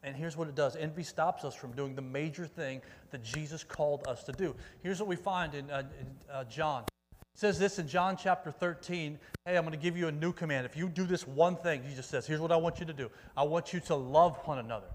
And 0.03 0.15
here's 0.15 0.37
what 0.37 0.47
it 0.47 0.55
does 0.55 0.75
envy 0.75 1.03
stops 1.03 1.43
us 1.43 1.55
from 1.55 1.71
doing 1.73 1.95
the 1.95 2.01
major 2.01 2.45
thing 2.45 2.81
that 3.11 3.23
Jesus 3.23 3.63
called 3.63 4.07
us 4.07 4.23
to 4.25 4.31
do. 4.31 4.55
Here's 4.83 4.99
what 4.99 5.09
we 5.09 5.15
find 5.15 5.53
in, 5.55 5.69
uh, 5.69 5.83
in 5.99 6.07
uh, 6.31 6.43
John. 6.45 6.83
It 6.83 7.39
says 7.39 7.59
this 7.59 7.79
in 7.79 7.87
John 7.87 8.15
chapter 8.15 8.51
13. 8.51 9.19
Hey, 9.45 9.57
I'm 9.57 9.63
going 9.63 9.77
to 9.77 9.83
give 9.83 9.97
you 9.97 10.07
a 10.07 10.11
new 10.11 10.31
command. 10.31 10.65
If 10.65 10.77
you 10.77 10.87
do 10.87 11.05
this 11.05 11.27
one 11.27 11.55
thing, 11.55 11.83
Jesus 11.83 12.05
says, 12.05 12.25
here's 12.25 12.39
what 12.39 12.51
I 12.51 12.57
want 12.57 12.79
you 12.79 12.85
to 12.85 12.93
do 12.93 13.09
I 13.35 13.43
want 13.43 13.73
you 13.73 13.79
to 13.81 13.95
love 13.95 14.37
one 14.45 14.59
another 14.59 14.87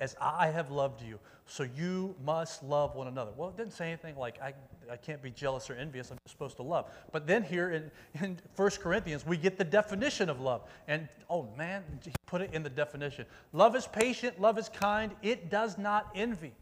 as 0.00 0.16
I 0.20 0.48
have 0.48 0.70
loved 0.70 1.02
you. 1.02 1.18
So 1.46 1.62
you 1.62 2.14
must 2.24 2.62
love 2.62 2.94
one 2.96 3.06
another. 3.06 3.30
Well, 3.36 3.48
it 3.50 3.56
didn't 3.56 3.72
say 3.72 3.88
anything 3.88 4.16
like, 4.16 4.40
I, 4.42 4.52
I 4.90 4.96
can't 4.96 5.22
be 5.22 5.30
jealous 5.30 5.70
or 5.70 5.74
envious. 5.74 6.10
I'm 6.10 6.18
just 6.24 6.32
supposed 6.34 6.56
to 6.56 6.62
love. 6.62 6.90
But 7.12 7.26
then 7.26 7.42
here 7.42 7.70
in, 7.70 7.90
in 8.22 8.38
1 8.56 8.70
Corinthians, 8.82 9.24
we 9.24 9.36
get 9.36 9.56
the 9.56 9.64
definition 9.64 10.28
of 10.28 10.40
love. 10.40 10.62
And 10.88 11.08
oh 11.30 11.48
man, 11.56 11.84
he 12.04 12.12
put 12.26 12.40
it 12.40 12.52
in 12.52 12.62
the 12.62 12.70
definition. 12.70 13.26
Love 13.52 13.76
is 13.76 13.86
patient, 13.86 14.40
love 14.40 14.58
is 14.58 14.68
kind, 14.68 15.12
it 15.22 15.50
does 15.50 15.78
not 15.78 16.10
envy. 16.14 16.52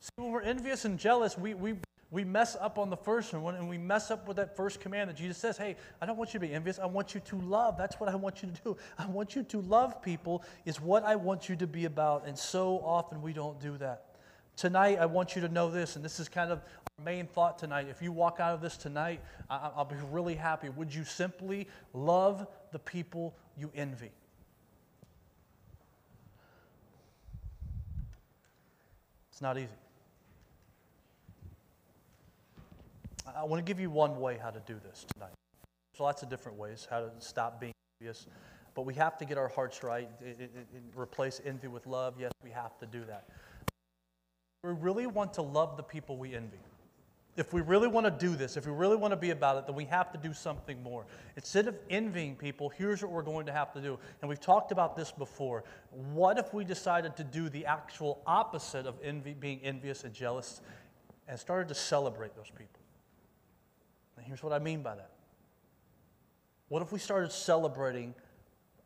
See, 0.00 0.10
when 0.16 0.32
we're 0.32 0.42
envious 0.42 0.84
and 0.84 0.98
jealous, 0.98 1.38
we, 1.38 1.54
we 1.54 1.74
we 2.12 2.24
mess 2.24 2.56
up 2.60 2.78
on 2.78 2.90
the 2.90 2.96
first 2.96 3.32
one 3.32 3.54
and 3.54 3.68
we 3.68 3.78
mess 3.78 4.10
up 4.10 4.28
with 4.28 4.36
that 4.36 4.54
first 4.54 4.80
command 4.80 5.08
that 5.08 5.16
Jesus 5.16 5.38
says, 5.38 5.56
Hey, 5.56 5.76
I 6.00 6.06
don't 6.06 6.18
want 6.18 6.34
you 6.34 6.40
to 6.40 6.46
be 6.46 6.52
envious. 6.52 6.78
I 6.78 6.84
want 6.84 7.14
you 7.14 7.20
to 7.20 7.36
love. 7.40 7.78
That's 7.78 7.98
what 7.98 8.10
I 8.10 8.14
want 8.14 8.42
you 8.42 8.50
to 8.50 8.62
do. 8.62 8.76
I 8.98 9.06
want 9.06 9.34
you 9.34 9.42
to 9.44 9.60
love 9.62 10.02
people, 10.02 10.44
is 10.66 10.78
what 10.78 11.04
I 11.04 11.16
want 11.16 11.48
you 11.48 11.56
to 11.56 11.66
be 11.66 11.86
about. 11.86 12.28
And 12.28 12.38
so 12.38 12.82
often 12.84 13.22
we 13.22 13.32
don't 13.32 13.58
do 13.58 13.78
that. 13.78 14.04
Tonight, 14.56 14.98
I 15.00 15.06
want 15.06 15.34
you 15.34 15.40
to 15.40 15.48
know 15.48 15.70
this, 15.70 15.96
and 15.96 16.04
this 16.04 16.20
is 16.20 16.28
kind 16.28 16.52
of 16.52 16.58
our 16.98 17.04
main 17.04 17.26
thought 17.26 17.58
tonight. 17.58 17.86
If 17.88 18.02
you 18.02 18.12
walk 18.12 18.38
out 18.38 18.52
of 18.52 18.60
this 18.60 18.76
tonight, 18.76 19.22
I'll 19.48 19.86
be 19.86 19.96
really 20.10 20.34
happy. 20.34 20.68
Would 20.68 20.94
you 20.94 21.04
simply 21.04 21.66
love 21.94 22.46
the 22.70 22.78
people 22.78 23.34
you 23.56 23.72
envy? 23.74 24.10
It's 29.30 29.40
not 29.40 29.56
easy. 29.56 29.81
I 33.26 33.44
want 33.44 33.64
to 33.64 33.70
give 33.70 33.80
you 33.80 33.90
one 33.90 34.20
way 34.20 34.38
how 34.40 34.50
to 34.50 34.60
do 34.66 34.80
this 34.84 35.06
tonight. 35.12 35.32
There's 35.92 36.00
lots 36.00 36.22
of 36.22 36.28
different 36.28 36.58
ways 36.58 36.86
how 36.90 37.00
to 37.00 37.10
stop 37.18 37.60
being 37.60 37.72
envious, 38.00 38.26
but 38.74 38.82
we 38.82 38.94
have 38.94 39.16
to 39.18 39.24
get 39.24 39.38
our 39.38 39.48
hearts 39.48 39.82
right. 39.82 40.08
It, 40.20 40.50
replace 40.96 41.40
envy 41.44 41.68
with 41.68 41.86
love. 41.86 42.14
Yes, 42.18 42.32
we 42.42 42.50
have 42.50 42.78
to 42.78 42.86
do 42.86 43.04
that. 43.04 43.28
We 44.64 44.72
really 44.72 45.06
want 45.06 45.34
to 45.34 45.42
love 45.42 45.76
the 45.76 45.82
people 45.82 46.16
we 46.16 46.34
envy. 46.34 46.58
If 47.34 47.54
we 47.54 47.62
really 47.62 47.88
want 47.88 48.04
to 48.04 48.10
do 48.10 48.36
this, 48.36 48.58
if 48.58 48.66
we 48.66 48.72
really 48.72 48.96
want 48.96 49.12
to 49.12 49.16
be 49.16 49.30
about 49.30 49.56
it, 49.56 49.66
then 49.66 49.74
we 49.74 49.86
have 49.86 50.12
to 50.12 50.18
do 50.18 50.34
something 50.34 50.82
more. 50.82 51.06
Instead 51.36 51.66
of 51.66 51.76
envying 51.88 52.36
people, 52.36 52.68
here's 52.68 53.02
what 53.02 53.10
we're 53.10 53.22
going 53.22 53.46
to 53.46 53.52
have 53.52 53.72
to 53.72 53.80
do. 53.80 53.98
And 54.20 54.28
we've 54.28 54.40
talked 54.40 54.70
about 54.70 54.96
this 54.96 55.10
before. 55.10 55.64
What 56.12 56.38
if 56.38 56.52
we 56.52 56.64
decided 56.64 57.16
to 57.16 57.24
do 57.24 57.48
the 57.48 57.64
actual 57.64 58.20
opposite 58.26 58.86
of 58.86 58.96
envy, 59.02 59.32
being 59.32 59.60
envious 59.62 60.04
and 60.04 60.12
jealous, 60.12 60.60
and 61.26 61.40
started 61.40 61.68
to 61.68 61.74
celebrate 61.74 62.36
those 62.36 62.50
people? 62.50 62.81
And 64.22 64.28
here's 64.28 64.42
what 64.44 64.52
I 64.52 64.60
mean 64.60 64.82
by 64.82 64.94
that. 64.94 65.10
What 66.68 66.80
if 66.80 66.92
we 66.92 67.00
started 67.00 67.32
celebrating 67.32 68.14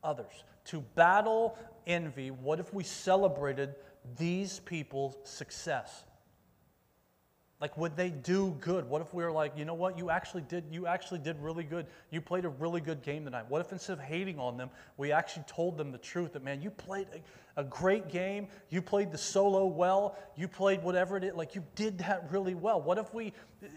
others? 0.03 0.45
To 0.67 0.81
battle 0.95 1.59
envy, 1.87 2.31
what 2.31 2.59
if 2.59 2.73
we 2.73 2.83
celebrated 2.83 3.75
these 4.17 4.61
people's 4.61 5.15
success? 5.25 6.05
Like 7.61 7.77
would 7.79 7.97
they 7.97 8.11
do 8.11 8.55
good? 8.61 8.89
What 8.89 9.01
if 9.01 9.15
we 9.15 9.25
were 9.25 9.33
like, 9.33 9.57
you 9.57 9.65
know 9.65 9.75
what, 9.75 9.97
you 9.97 10.11
actually 10.11 10.43
did 10.43 10.65
you 10.71 10.87
actually 10.87 11.21
did 11.21 11.41
really 11.41 11.65
good. 11.65 11.87
You 12.11 12.21
played 12.21 12.45
a 12.45 12.51
really 12.51 12.83
good 12.83 13.03
game 13.03 13.25
tonight. 13.25 13.47
What 13.49 13.61
if 13.63 13.73
instead 13.73 13.95
of 13.95 14.05
hating 14.05 14.39
on 14.39 14.59
them, 14.59 14.69
we 14.99 15.11
actually 15.11 15.45
told 15.47 15.79
them 15.79 15.91
the 15.91 15.99
truth 15.99 16.35
that 16.35 16.45
man, 16.45 16.61
you 16.61 16.71
played 16.71 17.07
a, 17.57 17.61
a 17.61 17.65
great 17.65 18.11
game, 18.11 18.49
you 18.69 18.83
played 18.83 19.11
the 19.11 19.19
solo 19.19 19.65
well, 19.65 20.19
you 20.37 20.49
played 20.49 20.83
whatever 20.83 21.17
it 21.17 21.25
is, 21.25 21.35
like 21.35 21.55
you 21.55 21.65
did 21.75 21.97
that 21.99 22.31
really 22.31 22.55
well. 22.55 22.81
What 22.81 22.99
if 22.99 23.15
we 23.15 23.33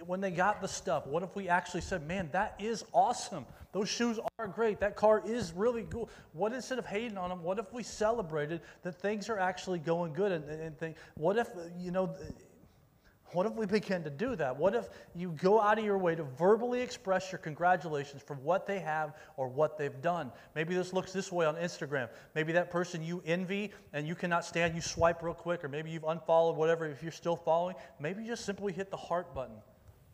when 0.06 0.20
they 0.20 0.32
got 0.32 0.62
the 0.62 0.68
stuff, 0.68 1.08
what 1.08 1.24
if 1.24 1.34
we 1.36 1.48
actually 1.48 1.82
said, 1.82 2.06
Man, 2.06 2.30
that 2.34 2.56
is 2.60 2.84
awesome. 2.92 3.46
Those 3.72 3.88
shoes 3.88 4.20
are 4.39 4.48
great. 4.48 4.80
That 4.80 4.96
car 4.96 5.22
is 5.26 5.54
really 5.54 5.86
cool. 5.89 6.10
What 6.34 6.54
instead 6.54 6.80
of 6.80 6.86
hating 6.88 7.18
on 7.18 7.30
them, 7.30 7.44
what 7.44 7.60
if 7.60 7.72
we 7.72 7.84
celebrated 7.84 8.62
that 8.82 9.00
things 9.00 9.30
are 9.30 9.38
actually 9.38 9.78
going 9.78 10.13
good 10.13 10.32
and, 10.32 10.44
and 10.50 10.78
think, 10.78 10.98
what 11.15 11.38
if, 11.38 11.50
you 11.78 11.92
know, 11.92 12.15
what 13.34 13.46
if 13.46 13.54
we 13.54 13.65
begin 13.65 14.04
to 14.04 14.10
do 14.10 14.36
that? 14.36 14.56
What 14.56 14.76
if 14.76 14.89
you 15.15 15.32
go 15.42 15.62
out 15.62 15.78
of 15.78 15.86
your 15.86 15.98
way 15.98 16.15
to 16.15 16.24
verbally 16.24 16.82
express 16.82 17.32
your 17.32 17.39
congratulations 17.39 18.22
for 18.22 18.36
what 18.36 18.65
they 18.65 18.80
have 18.80 19.15
or 19.38 19.48
what 19.48 19.78
they've 19.78 20.02
done? 20.02 20.32
Maybe 20.56 20.74
this 20.74 20.94
looks 20.94 21.12
this 21.12 21.32
way 21.32 21.46
on 21.46 21.56
Instagram. 21.56 22.10
Maybe 22.36 22.52
that 22.54 22.72
person 22.72 23.04
you 23.04 23.22
envy 23.26 23.72
and 23.94 24.08
you 24.08 24.15
cannot 24.15 24.46
stand, 24.46 24.76
you 24.76 24.82
swipe 24.82 25.22
real 25.22 25.34
quick, 25.34 25.63
or 25.63 25.70
maybe 25.70 25.92
you've 25.92 26.06
unfollowed, 26.06 26.56
whatever, 26.56 26.88
if 26.88 27.04
you're 27.04 27.12
still 27.12 27.36
following, 27.36 27.76
maybe 28.00 28.24
you 28.24 28.30
just 28.30 28.46
simply 28.46 28.74
hit 28.74 28.92
the 28.92 28.98
heart 28.98 29.34
button 29.34 29.56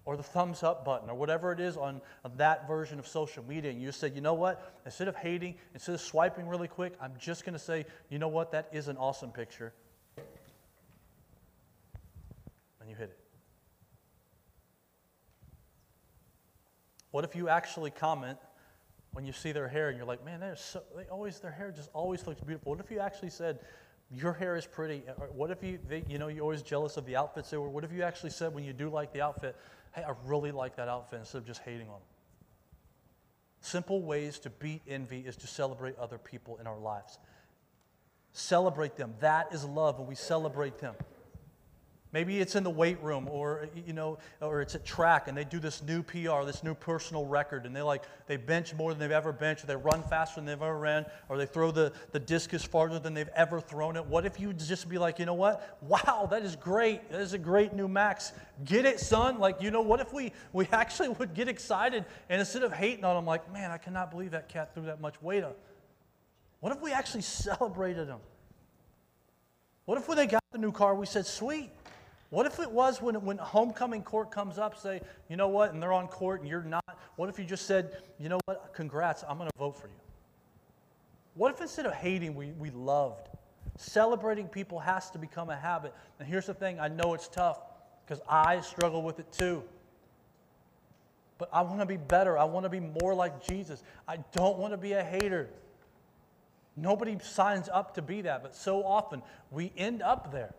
or 0.05 0.15
the 0.15 0.23
thumbs 0.23 0.61
up 0.63 0.85
button 0.85 1.09
or 1.09 1.15
whatever 1.15 1.51
it 1.51 1.59
is 1.59 1.77
on, 1.77 2.01
on 2.23 2.31
that 2.37 2.67
version 2.67 2.99
of 2.99 3.07
social 3.07 3.43
media. 3.43 3.71
And 3.71 3.81
you 3.81 3.91
said, 3.91 4.13
you 4.15 4.21
know 4.21 4.35
what? 4.35 4.79
Instead 4.85 5.07
of 5.07 5.15
hating, 5.15 5.55
instead 5.73 5.95
of 5.95 6.01
swiping 6.01 6.47
really 6.47 6.67
quick, 6.67 6.93
I'm 7.01 7.13
just 7.19 7.43
going 7.43 7.53
to 7.53 7.59
say, 7.59 7.85
you 8.09 8.19
know 8.19 8.27
what? 8.27 8.51
That 8.51 8.69
is 8.71 8.87
an 8.87 8.97
awesome 8.97 9.31
picture. 9.31 9.73
And 12.85 12.91
you 12.91 12.95
hit 12.95 13.09
it? 13.09 13.19
What 17.09 17.23
if 17.23 17.35
you 17.35 17.49
actually 17.49 17.89
comment 17.89 18.37
when 19.13 19.25
you 19.25 19.31
see 19.31 19.51
their 19.51 19.67
hair 19.67 19.87
and 19.89 19.97
you're 19.97 20.05
like, 20.05 20.23
man, 20.23 20.39
they're 20.39 20.55
so, 20.55 20.83
they 20.95 21.05
always, 21.05 21.39
their 21.39 21.51
hair 21.51 21.71
just 21.71 21.89
always 21.93 22.27
looks 22.27 22.41
beautiful. 22.41 22.73
What 22.73 22.79
if 22.79 22.91
you 22.91 22.99
actually 22.99 23.31
said, 23.31 23.59
your 24.11 24.33
hair 24.33 24.55
is 24.55 24.67
pretty? 24.67 24.99
What 25.31 25.49
if 25.49 25.63
you, 25.63 25.79
they, 25.87 26.03
you 26.07 26.19
know, 26.19 26.27
you're 26.27 26.43
always 26.43 26.61
jealous 26.61 26.95
of 26.97 27.07
the 27.07 27.15
outfits 27.15 27.49
they 27.49 27.57
wear. 27.57 27.69
What 27.69 27.83
if 27.83 27.91
you 27.91 28.03
actually 28.03 28.29
said 28.29 28.53
when 28.53 28.63
you 28.63 28.73
do 28.73 28.89
like 28.89 29.13
the 29.13 29.21
outfit, 29.21 29.55
hey, 29.93 30.03
I 30.03 30.13
really 30.25 30.51
like 30.51 30.75
that 30.75 30.87
outfit 30.87 31.21
instead 31.21 31.39
of 31.39 31.45
just 31.47 31.61
hating 31.63 31.87
on 31.87 31.95
them? 31.95 32.09
Simple 33.61 34.03
ways 34.03 34.37
to 34.39 34.51
beat 34.51 34.83
envy 34.87 35.21
is 35.21 35.35
to 35.37 35.47
celebrate 35.47 35.97
other 35.97 36.19
people 36.19 36.57
in 36.59 36.67
our 36.67 36.77
lives. 36.77 37.17
Celebrate 38.33 38.95
them. 38.95 39.15
That 39.21 39.53
is 39.53 39.65
love, 39.65 39.97
when 39.97 40.07
we 40.07 40.13
celebrate 40.13 40.77
them. 40.77 40.93
Maybe 42.15 42.39
it's 42.39 42.55
in 42.55 42.63
the 42.63 42.69
weight 42.69 43.03
room 43.03 43.27
or, 43.29 43.67
you 43.85 43.91
know, 43.91 44.19
or 44.39 44.61
it's 44.61 44.73
at 44.73 44.85
track 44.85 45.27
and 45.27 45.37
they 45.37 45.43
do 45.43 45.59
this 45.59 45.83
new 45.83 46.01
PR, 46.01 46.45
this 46.45 46.63
new 46.63 46.73
personal 46.73 47.25
record, 47.25 47.65
and 47.65 47.75
they 47.75 47.81
like, 47.81 48.03
they 48.25 48.37
bench 48.37 48.73
more 48.73 48.93
than 48.93 49.01
they've 49.01 49.11
ever 49.11 49.33
benched, 49.33 49.65
or 49.65 49.67
they 49.67 49.75
run 49.75 50.01
faster 50.01 50.35
than 50.35 50.45
they've 50.45 50.61
ever 50.61 50.79
ran, 50.79 51.05
or 51.27 51.37
they 51.37 51.45
throw 51.45 51.71
the, 51.71 51.91
the 52.13 52.19
discus 52.21 52.63
farther 52.63 52.99
than 52.99 53.13
they've 53.13 53.27
ever 53.35 53.59
thrown 53.59 53.97
it. 53.97 54.05
What 54.05 54.25
if 54.25 54.39
you 54.39 54.53
just 54.53 54.87
be 54.87 54.97
like, 54.97 55.19
you 55.19 55.25
know 55.25 55.33
what? 55.33 55.77
Wow, 55.81 56.25
that 56.31 56.43
is 56.43 56.55
great. 56.55 57.11
That 57.11 57.19
is 57.19 57.33
a 57.33 57.37
great 57.37 57.73
new 57.73 57.89
max. 57.89 58.31
Get 58.63 58.85
it, 58.85 59.01
son. 59.01 59.37
Like, 59.37 59.61
you 59.61 59.69
know, 59.69 59.81
what 59.81 59.99
if 59.99 60.13
we, 60.13 60.31
we 60.53 60.69
actually 60.71 61.09
would 61.09 61.33
get 61.33 61.49
excited 61.49 62.05
and 62.29 62.39
instead 62.39 62.63
of 62.63 62.71
hating 62.71 63.03
on 63.03 63.17
them, 63.17 63.25
like, 63.25 63.51
man, 63.51 63.71
I 63.71 63.77
cannot 63.77 64.09
believe 64.09 64.31
that 64.31 64.47
cat 64.47 64.73
threw 64.73 64.83
that 64.83 65.01
much 65.01 65.21
weight 65.21 65.43
up. 65.43 65.57
What 66.61 66.71
if 66.71 66.81
we 66.81 66.93
actually 66.93 67.21
celebrated 67.23 68.07
them? 68.07 68.19
What 69.83 69.97
if 69.97 70.07
when 70.07 70.15
they 70.15 70.27
got 70.27 70.41
the 70.53 70.57
new 70.59 70.71
car, 70.71 70.95
we 70.95 71.05
said, 71.05 71.25
sweet, 71.25 71.71
what 72.35 72.45
if 72.45 72.59
it 72.59 72.69
was 72.69 73.01
when, 73.01 73.15
when 73.23 73.37
homecoming 73.37 74.03
court 74.03 74.29
comes 74.29 74.57
up, 74.57 74.77
say, 74.77 74.99
you 75.29 75.37
know 75.37 75.47
what, 75.47 75.71
and 75.71 75.81
they're 75.81 75.93
on 75.93 76.09
court 76.09 76.41
and 76.41 76.49
you're 76.49 76.63
not? 76.63 76.83
What 77.15 77.29
if 77.29 77.39
you 77.39 77.45
just 77.45 77.65
said, 77.65 77.95
you 78.19 78.27
know 78.27 78.39
what, 78.43 78.73
congrats, 78.73 79.23
I'm 79.25 79.37
going 79.37 79.49
to 79.49 79.57
vote 79.57 79.79
for 79.79 79.87
you? 79.87 79.93
What 81.35 81.53
if 81.53 81.61
instead 81.61 81.85
of 81.85 81.93
hating, 81.93 82.35
we, 82.35 82.47
we 82.59 82.71
loved? 82.71 83.29
Celebrating 83.77 84.49
people 84.49 84.79
has 84.79 85.09
to 85.11 85.17
become 85.17 85.49
a 85.49 85.55
habit. 85.55 85.93
And 86.19 86.27
here's 86.27 86.47
the 86.47 86.53
thing 86.53 86.77
I 86.77 86.89
know 86.89 87.13
it's 87.13 87.29
tough 87.29 87.61
because 88.05 88.21
I 88.27 88.59
struggle 88.59 89.01
with 89.01 89.19
it 89.19 89.31
too. 89.31 89.63
But 91.37 91.47
I 91.53 91.61
want 91.61 91.79
to 91.79 91.85
be 91.85 91.95
better. 91.95 92.37
I 92.37 92.43
want 92.43 92.65
to 92.65 92.69
be 92.69 92.81
more 92.81 93.15
like 93.15 93.47
Jesus. 93.47 93.81
I 94.09 94.17
don't 94.33 94.57
want 94.57 94.73
to 94.73 94.77
be 94.77 94.91
a 94.91 95.03
hater. 95.05 95.47
Nobody 96.75 97.17
signs 97.23 97.69
up 97.69 97.95
to 97.95 98.01
be 98.01 98.23
that, 98.23 98.43
but 98.43 98.57
so 98.57 98.83
often 98.83 99.21
we 99.51 99.71
end 99.77 100.01
up 100.01 100.33
there. 100.33 100.53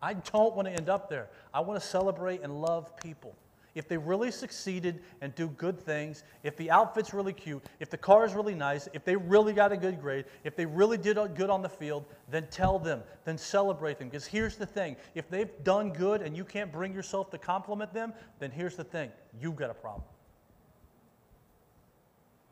I 0.00 0.14
don't 0.14 0.54
want 0.54 0.68
to 0.68 0.72
end 0.72 0.88
up 0.88 1.08
there. 1.10 1.28
I 1.52 1.60
want 1.60 1.80
to 1.80 1.86
celebrate 1.86 2.42
and 2.42 2.60
love 2.60 2.96
people. 2.96 3.34
If 3.74 3.86
they 3.86 3.96
really 3.96 4.30
succeeded 4.30 5.02
and 5.20 5.34
do 5.34 5.48
good 5.50 5.78
things, 5.78 6.24
if 6.42 6.56
the 6.56 6.70
outfit's 6.70 7.14
really 7.14 7.32
cute, 7.32 7.62
if 7.78 7.90
the 7.90 7.96
car 7.96 8.24
is 8.24 8.34
really 8.34 8.54
nice, 8.54 8.88
if 8.92 9.04
they 9.04 9.14
really 9.14 9.52
got 9.52 9.70
a 9.70 9.76
good 9.76 10.00
grade, 10.00 10.24
if 10.42 10.56
they 10.56 10.66
really 10.66 10.98
did 10.98 11.16
good 11.36 11.50
on 11.50 11.62
the 11.62 11.68
field, 11.68 12.04
then 12.28 12.46
tell 12.50 12.78
them, 12.78 13.02
then 13.24 13.38
celebrate 13.38 13.98
them. 13.98 14.08
Because 14.08 14.26
here's 14.26 14.56
the 14.56 14.66
thing 14.66 14.96
if 15.14 15.28
they've 15.30 15.50
done 15.62 15.92
good 15.92 16.22
and 16.22 16.36
you 16.36 16.44
can't 16.44 16.72
bring 16.72 16.92
yourself 16.92 17.30
to 17.30 17.38
compliment 17.38 17.92
them, 17.92 18.12
then 18.40 18.50
here's 18.50 18.74
the 18.74 18.84
thing 18.84 19.10
you've 19.40 19.56
got 19.56 19.70
a 19.70 19.74
problem. 19.74 20.02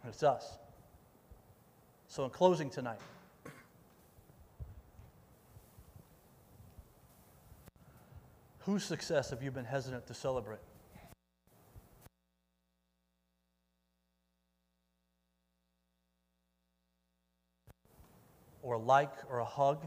it's 0.07 0.23
us. 0.23 0.59
So, 2.09 2.25
in 2.25 2.31
closing 2.31 2.71
tonight, 2.71 3.01
Whose 8.67 8.85
success 8.85 9.31
have 9.31 9.45
you 9.45 9.53
been 9.53 9.65
hesitant 9.65 10.09
to 10.09 10.15
celebrate? 10.15 10.59
Or 18.65 18.75
a 18.75 18.79
like 18.79 19.13
or 19.31 19.39
a 19.39 19.45
hug? 19.45 19.87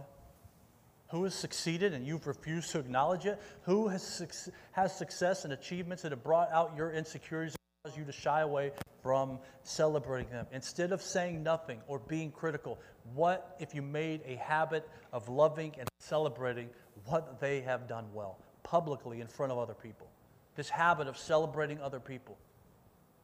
Who 1.09 1.25
has 1.25 1.35
succeeded 1.35 1.93
and 1.93 2.07
you've 2.07 2.25
refused 2.25 2.71
to 2.71 2.79
acknowledge 2.79 3.25
it? 3.25 3.41
Who 3.63 3.89
has, 3.89 4.01
suc- 4.01 4.53
has 4.71 4.97
success 4.97 5.43
and 5.43 5.51
achievements 5.51 6.03
that 6.03 6.13
have 6.13 6.23
brought 6.23 6.49
out 6.53 6.71
your 6.77 6.93
insecurities 6.93 7.55
and 7.55 7.91
caused 7.91 7.99
you 7.99 8.05
to 8.05 8.13
shy 8.13 8.39
away 8.39 8.71
from 9.03 9.39
celebrating 9.63 10.31
them? 10.31 10.47
Instead 10.53 10.93
of 10.93 11.01
saying 11.01 11.43
nothing 11.43 11.81
or 11.87 11.99
being 11.99 12.31
critical, 12.31 12.79
what 13.13 13.57
if 13.59 13.75
you 13.75 13.81
made 13.81 14.21
a 14.25 14.35
habit 14.37 14.89
of 15.11 15.27
loving 15.27 15.73
and 15.77 15.89
celebrating 15.99 16.69
what 17.03 17.41
they 17.41 17.59
have 17.59 17.85
done 17.85 18.05
well 18.13 18.37
publicly 18.69 19.19
in 19.21 19.27
front 19.27 19.51
of 19.51 19.57
other 19.57 19.73
people? 19.73 20.07
This 20.55 20.69
habit 20.69 21.07
of 21.07 21.17
celebrating 21.17 21.81
other 21.81 21.99
people. 21.99 22.37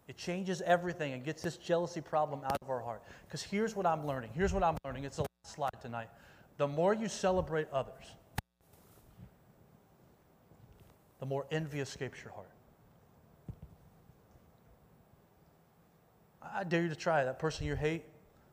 It 0.07 0.17
changes 0.17 0.61
everything 0.61 1.13
and 1.13 1.23
gets 1.23 1.41
this 1.41 1.57
jealousy 1.57 2.01
problem 2.01 2.41
out 2.45 2.57
of 2.61 2.69
our 2.69 2.79
heart. 2.79 3.01
Because 3.27 3.43
here's 3.43 3.75
what 3.75 3.85
I'm 3.85 4.05
learning. 4.05 4.31
Here's 4.33 4.53
what 4.53 4.63
I'm 4.63 4.77
learning. 4.85 5.03
It's 5.03 5.17
the 5.17 5.23
last 5.23 5.55
slide 5.55 5.81
tonight 5.81 6.09
the 6.57 6.67
more 6.67 6.93
you 6.93 7.09
celebrate 7.09 7.67
others, 7.71 8.05
the 11.19 11.25
more 11.25 11.45
envy 11.51 11.79
escapes 11.79 12.19
your 12.23 12.31
heart. 12.33 12.49
I 16.41 16.63
dare 16.63 16.83
you 16.83 16.89
to 16.89 16.95
try 16.95 17.21
it. 17.21 17.25
That 17.25 17.39
person 17.39 17.67
you 17.67 17.75
hate, 17.75 18.05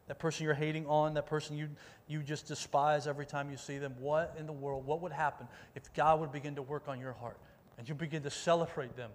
that 0.09 0.19
person 0.19 0.45
you're 0.45 0.55
hating 0.55 0.87
on, 0.87 1.15
that 1.15 1.27
person 1.27 1.57
you, 1.57 1.69
you 2.13 2.23
just 2.23 2.47
despise 2.47 3.07
every 3.07 3.27
time 3.27 3.51
you 3.51 3.57
see 3.57 3.79
them, 3.79 3.95
what 3.99 4.37
in 4.39 4.47
the 4.47 4.53
world, 4.53 4.87
what 4.87 5.01
would 5.01 5.13
happen 5.13 5.49
if 5.75 5.93
God 5.95 6.21
would 6.21 6.31
begin 6.31 6.55
to 6.57 6.63
work 6.63 6.85
on 6.87 7.01
your 7.01 7.15
heart 7.15 7.39
and 7.79 7.89
you 7.89 7.95
begin 7.95 8.23
to 8.23 8.31
celebrate 8.31 8.97
them 8.97 9.11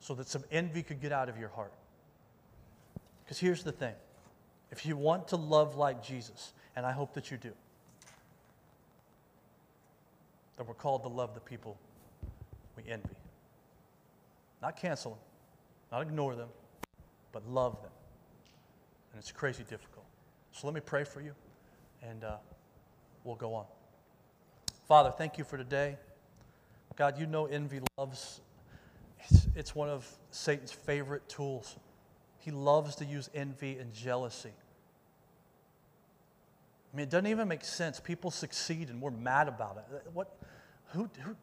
so 0.00 0.14
that 0.14 0.28
some 0.28 0.42
envy 0.50 0.82
could 0.82 1.00
get 1.00 1.12
out 1.12 1.28
of 1.28 1.38
your 1.38 1.50
heart? 1.50 1.72
Because 3.24 3.38
here's 3.38 3.62
the 3.62 3.72
thing 3.72 3.94
if 4.70 4.86
you 4.86 4.96
want 4.96 5.28
to 5.28 5.36
love 5.36 5.76
like 5.76 6.02
Jesus, 6.02 6.52
and 6.74 6.86
I 6.86 6.92
hope 6.92 7.12
that 7.14 7.30
you 7.30 7.36
do, 7.36 7.52
that 10.56 10.66
we're 10.66 10.74
called 10.74 11.02
to 11.02 11.08
love 11.08 11.34
the 11.34 11.40
people 11.40 11.76
we 12.76 12.90
envy. 12.90 13.14
Not 14.62 14.76
cancel 14.76 15.12
them, 15.12 15.20
not 15.90 16.02
ignore 16.02 16.34
them, 16.34 16.48
but 17.32 17.46
love 17.48 17.80
them. 17.82 17.90
And 19.12 19.18
it's 19.18 19.32
crazy 19.32 19.64
difficult. 19.68 20.06
So 20.52 20.66
let 20.66 20.74
me 20.74 20.80
pray 20.80 21.04
for 21.04 21.20
you, 21.20 21.34
and 22.02 22.24
uh, 22.24 22.36
we'll 23.24 23.36
go 23.36 23.54
on. 23.54 23.64
Father, 24.86 25.10
thank 25.10 25.38
you 25.38 25.44
for 25.44 25.56
today. 25.56 25.96
God, 26.96 27.18
you 27.18 27.26
know 27.26 27.46
envy 27.46 27.80
loves, 27.96 28.40
it's, 29.20 29.46
it's 29.54 29.74
one 29.74 29.88
of 29.88 30.06
Satan's 30.30 30.72
favorite 30.72 31.28
tools. 31.28 31.76
He 32.38 32.50
loves 32.50 32.96
to 32.96 33.04
use 33.04 33.30
envy 33.34 33.78
and 33.78 33.92
jealousy. 33.92 34.52
I 36.92 36.96
mean, 36.96 37.04
it 37.04 37.10
doesn't 37.10 37.28
even 37.28 37.48
make 37.48 37.64
sense. 37.64 38.00
People 38.00 38.30
succeed 38.30 38.90
and 38.90 39.00
we're 39.00 39.10
mad 39.10 39.48
about 39.48 39.78
it. 39.78 40.02
What, 40.12 40.36
who, 40.88 41.08
who, 41.20 41.34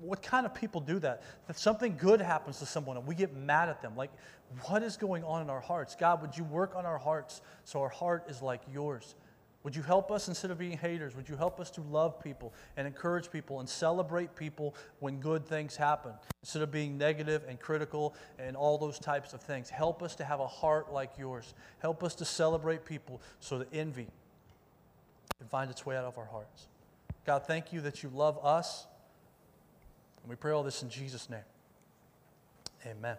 what 0.00 0.22
kind 0.22 0.46
of 0.46 0.54
people 0.54 0.80
do 0.80 0.98
that? 1.00 1.22
If 1.48 1.58
something 1.58 1.96
good 1.98 2.20
happens 2.20 2.58
to 2.60 2.66
someone 2.66 2.96
and 2.96 3.06
we 3.06 3.14
get 3.14 3.36
mad 3.36 3.68
at 3.68 3.82
them, 3.82 3.96
like, 3.96 4.10
what 4.62 4.82
is 4.82 4.96
going 4.96 5.24
on 5.24 5.42
in 5.42 5.50
our 5.50 5.60
hearts? 5.60 5.94
God, 5.94 6.22
would 6.22 6.36
you 6.36 6.44
work 6.44 6.74
on 6.76 6.86
our 6.86 6.98
hearts 6.98 7.42
so 7.64 7.82
our 7.82 7.88
heart 7.88 8.24
is 8.28 8.40
like 8.40 8.62
yours? 8.72 9.14
Would 9.64 9.74
you 9.74 9.82
help 9.82 10.10
us 10.10 10.28
instead 10.28 10.50
of 10.50 10.58
being 10.58 10.76
haters? 10.76 11.16
Would 11.16 11.28
you 11.28 11.36
help 11.36 11.58
us 11.58 11.70
to 11.72 11.80
love 11.80 12.22
people 12.22 12.52
and 12.76 12.86
encourage 12.86 13.30
people 13.32 13.60
and 13.60 13.68
celebrate 13.68 14.36
people 14.36 14.74
when 15.00 15.20
good 15.20 15.46
things 15.46 15.74
happen 15.74 16.12
instead 16.42 16.60
of 16.60 16.70
being 16.70 16.98
negative 16.98 17.42
and 17.48 17.58
critical 17.58 18.14
and 18.38 18.56
all 18.56 18.76
those 18.76 18.98
types 18.98 19.32
of 19.32 19.40
things? 19.40 19.70
Help 19.70 20.02
us 20.02 20.14
to 20.16 20.24
have 20.24 20.40
a 20.40 20.46
heart 20.46 20.92
like 20.92 21.12
yours. 21.18 21.54
Help 21.78 22.04
us 22.04 22.14
to 22.16 22.26
celebrate 22.26 22.84
people 22.84 23.22
so 23.40 23.58
that 23.58 23.68
envy 23.72 24.06
can 25.38 25.48
find 25.48 25.70
its 25.70 25.86
way 25.86 25.96
out 25.96 26.04
of 26.04 26.18
our 26.18 26.26
hearts. 26.26 26.68
God, 27.24 27.46
thank 27.46 27.72
you 27.72 27.80
that 27.80 28.02
you 28.02 28.10
love 28.10 28.38
us. 28.44 28.86
And 30.22 30.30
we 30.30 30.36
pray 30.36 30.52
all 30.52 30.62
this 30.62 30.82
in 30.82 30.90
Jesus' 30.90 31.30
name. 31.30 31.40
Amen. 32.86 33.16